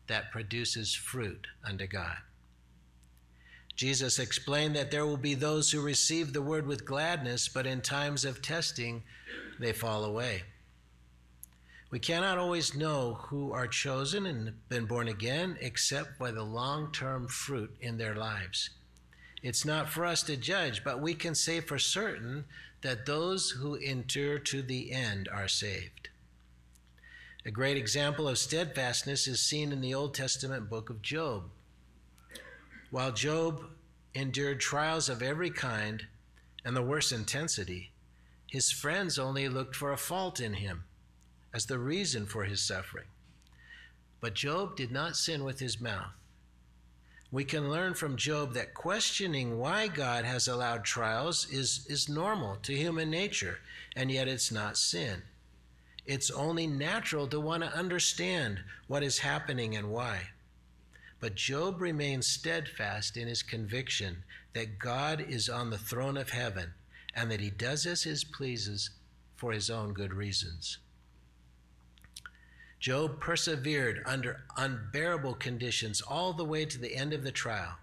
that 0.07 0.31
produces 0.31 0.95
fruit 0.95 1.47
unto 1.65 1.87
God. 1.87 2.17
Jesus 3.75 4.19
explained 4.19 4.75
that 4.75 4.91
there 4.91 5.05
will 5.05 5.17
be 5.17 5.35
those 5.35 5.71
who 5.71 5.81
receive 5.81 6.33
the 6.33 6.43
word 6.43 6.67
with 6.67 6.87
gladness, 6.87 7.49
but 7.49 7.67
in 7.67 7.81
times 7.81 8.25
of 8.25 8.41
testing, 8.41 9.03
they 9.61 9.73
fall 9.73 10.05
away. 10.05 10.43
We 11.89 12.01
cannot 12.01 12.39
always 12.39 12.75
know 12.75 13.15
who 13.29 13.53
are 13.53 13.69
chosen 13.69 14.27
and 14.27 14.69
been 14.69 14.87
born 14.87 15.07
again 15.07 15.57
except 15.61 16.19
by 16.19 16.33
the 16.33 16.43
long 16.43 16.91
term 16.91 17.29
fruit 17.29 17.77
in 17.81 17.97
their 17.97 18.17
lives. 18.17 18.71
It's 19.41 19.65
not 19.65 19.89
for 19.89 20.05
us 20.05 20.25
to 20.25 20.37
judge, 20.37 20.83
but 20.83 21.01
we 21.01 21.15
can 21.15 21.37
say 21.37 21.61
for 21.61 21.79
certain 21.79 22.47
that 22.83 23.07
those 23.07 23.51
who 23.51 23.77
endure 23.77 24.41
to 24.41 24.63
the 24.63 24.91
end 24.91 25.29
are 25.29 25.47
saved. 25.47 26.09
A 27.45 27.53
great 27.53 27.77
example 27.77 28.29
of 28.29 28.39
steadfastness 28.39 29.29
is 29.29 29.39
seen 29.41 29.71
in 29.71 29.81
the 29.81 29.95
Old 29.95 30.15
Testament 30.15 30.69
book 30.69 30.91
of 30.91 31.03
Job. 31.03 31.45
While 32.91 33.13
Job 33.13 33.65
endured 34.13 34.59
trials 34.59 35.09
of 35.09 35.23
every 35.23 35.51
kind 35.51 36.07
and 36.65 36.77
the 36.77 36.83
worst 36.83 37.13
intensity, 37.13 37.93
his 38.49 38.73
friends 38.73 39.17
only 39.17 39.49
looked 39.49 39.77
for 39.77 39.93
a 39.93 39.97
fault 39.97 40.41
in 40.41 40.55
him 40.55 40.83
as 41.57 41.65
the 41.65 41.79
reason 41.79 42.27
for 42.27 42.45
his 42.45 42.61
suffering. 42.61 43.07
But 44.21 44.35
Job 44.35 44.77
did 44.77 44.93
not 44.93 45.17
sin 45.17 45.43
with 45.43 45.59
his 45.59 45.81
mouth. 45.81 46.13
We 47.33 47.45
can 47.45 47.71
learn 47.71 47.95
from 47.95 48.19
Job 48.19 48.53
that 48.53 48.75
questioning 48.75 49.59
why 49.59 49.89
God 49.89 50.27
has 50.27 50.49
allowed 50.49 50.85
trials 50.85 51.49
is, 51.51 51.87
is 51.89 52.11
normal 52.11 52.57
to 52.57 52.77
human 52.77 53.09
nature, 53.09 53.61
and 53.97 54.11
yet 54.11 54.29
it's 54.29 54.53
not 54.53 54.77
sin. 54.77 55.23
It's 56.05 56.31
only 56.31 56.67
natural 56.67 57.27
to 57.29 57.41
want 57.41 57.63
to 57.63 57.75
understand 57.75 58.61
what 58.87 59.03
is 59.03 59.21
happening 59.21 59.77
and 59.77 59.91
why. 59.91 60.21
But 61.21 61.37
Job 61.37 61.81
remains 61.81 62.27
steadfast 62.27 63.17
in 63.17 63.29
his 63.29 63.43
conviction 63.43 64.25
that 64.53 64.79
God 64.79 65.25
is 65.27 65.49
on 65.49 65.71
the 65.71 65.79
throne 65.79 66.19
of 66.19 66.29
heaven 66.29 66.75
and 67.15 67.31
that 67.31 67.41
he 67.41 67.49
does 67.49 67.87
as 67.87 68.03
he 68.03 68.15
pleases 68.31 68.91
for 69.37 69.53
his 69.53 69.71
own 69.71 69.95
good 69.95 70.13
reasons. 70.13 70.79
Job 72.79 73.21
persevered 73.21 74.03
under 74.05 74.45
unbearable 74.57 75.35
conditions 75.35 76.01
all 76.03 76.33
the 76.33 76.45
way 76.45 76.65
to 76.67 76.79
the 76.79 76.95
end 76.95 77.13
of 77.13 77.25
the 77.25 77.33
trial, 77.33 77.77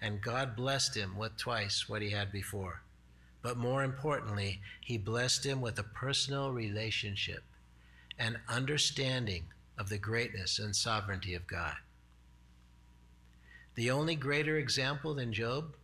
and 0.00 0.20
God 0.20 0.56
blessed 0.56 0.96
him 0.96 1.16
with 1.16 1.36
twice 1.36 1.88
what 1.88 2.02
he 2.02 2.10
had 2.10 2.32
before. 2.32 2.82
But 3.42 3.56
more 3.56 3.84
importantly, 3.84 4.60
he 4.80 4.98
blessed 4.98 5.46
him 5.46 5.60
with 5.60 5.78
a 5.78 5.84
personal 5.84 6.50
relationship 6.50 7.42
and 8.18 8.38
understanding 8.48 9.44
of 9.78 9.88
the 9.88 9.98
greatness 9.98 10.58
and 10.58 10.74
sovereignty 10.74 11.34
of 11.34 11.46
God. 11.46 11.76
The 13.74 13.90
only 13.90 14.14
greater 14.14 14.56
example 14.56 15.14
than 15.14 15.32
Job 15.32 15.74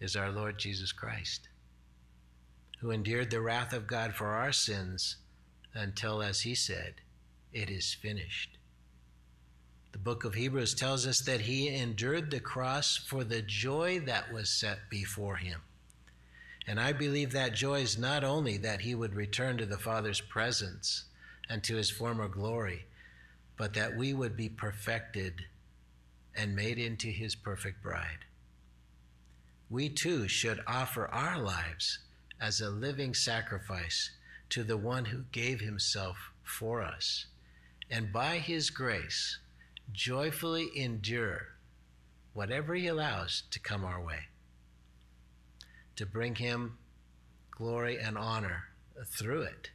is 0.00 0.16
our 0.16 0.30
Lord 0.30 0.58
Jesus 0.58 0.92
Christ, 0.92 1.48
who 2.80 2.90
endured 2.90 3.30
the 3.30 3.40
wrath 3.40 3.72
of 3.72 3.86
God 3.86 4.14
for 4.14 4.28
our 4.28 4.52
sins 4.52 5.16
until, 5.74 6.22
as 6.22 6.42
he 6.42 6.54
said, 6.54 6.94
it 7.52 7.70
is 7.70 7.94
finished. 7.94 8.58
The 9.92 9.98
book 9.98 10.24
of 10.24 10.34
Hebrews 10.34 10.74
tells 10.74 11.06
us 11.06 11.20
that 11.20 11.42
he 11.42 11.68
endured 11.68 12.30
the 12.30 12.40
cross 12.40 12.96
for 12.96 13.24
the 13.24 13.42
joy 13.42 14.00
that 14.00 14.32
was 14.32 14.48
set 14.48 14.88
before 14.88 15.36
him. 15.36 15.60
And 16.66 16.80
I 16.80 16.92
believe 16.92 17.32
that 17.32 17.54
joy 17.54 17.80
is 17.80 17.98
not 17.98 18.24
only 18.24 18.56
that 18.58 18.80
he 18.80 18.94
would 18.94 19.14
return 19.14 19.58
to 19.58 19.66
the 19.66 19.78
Father's 19.78 20.20
presence 20.20 21.04
and 21.50 21.62
to 21.64 21.76
his 21.76 21.90
former 21.90 22.28
glory, 22.28 22.86
but 23.56 23.74
that 23.74 23.96
we 23.96 24.14
would 24.14 24.36
be 24.36 24.48
perfected 24.48 25.42
and 26.34 26.56
made 26.56 26.78
into 26.78 27.08
his 27.08 27.34
perfect 27.34 27.82
bride. 27.82 28.24
We 29.68 29.88
too 29.88 30.28
should 30.28 30.60
offer 30.66 31.06
our 31.08 31.38
lives 31.38 31.98
as 32.40 32.60
a 32.60 32.70
living 32.70 33.14
sacrifice 33.14 34.10
to 34.52 34.62
the 34.62 34.76
one 34.76 35.06
who 35.06 35.24
gave 35.32 35.60
himself 35.60 36.30
for 36.42 36.82
us, 36.82 37.24
and 37.90 38.12
by 38.12 38.36
his 38.36 38.68
grace, 38.68 39.38
joyfully 39.90 40.68
endure 40.76 41.48
whatever 42.34 42.74
he 42.74 42.86
allows 42.86 43.44
to 43.50 43.58
come 43.58 43.82
our 43.82 43.98
way, 43.98 44.28
to 45.96 46.04
bring 46.04 46.34
him 46.34 46.76
glory 47.50 47.98
and 47.98 48.18
honor 48.18 48.64
through 49.06 49.40
it, 49.40 49.70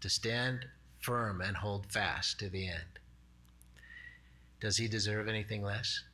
to 0.00 0.08
stand 0.08 0.66
firm 1.00 1.40
and 1.40 1.56
hold 1.56 1.90
fast 1.90 2.38
to 2.38 2.48
the 2.48 2.68
end. 2.68 3.00
Does 4.60 4.76
he 4.76 4.86
deserve 4.86 5.26
anything 5.26 5.64
less? 5.64 6.04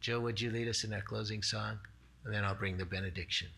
Joe, 0.00 0.20
would 0.20 0.40
you 0.40 0.50
lead 0.50 0.66
us 0.66 0.82
in 0.82 0.88
that 0.92 1.04
closing 1.04 1.42
song? 1.42 1.78
And 2.24 2.32
then 2.32 2.42
I'll 2.42 2.54
bring 2.54 2.78
the 2.78 2.86
benediction. 2.86 3.48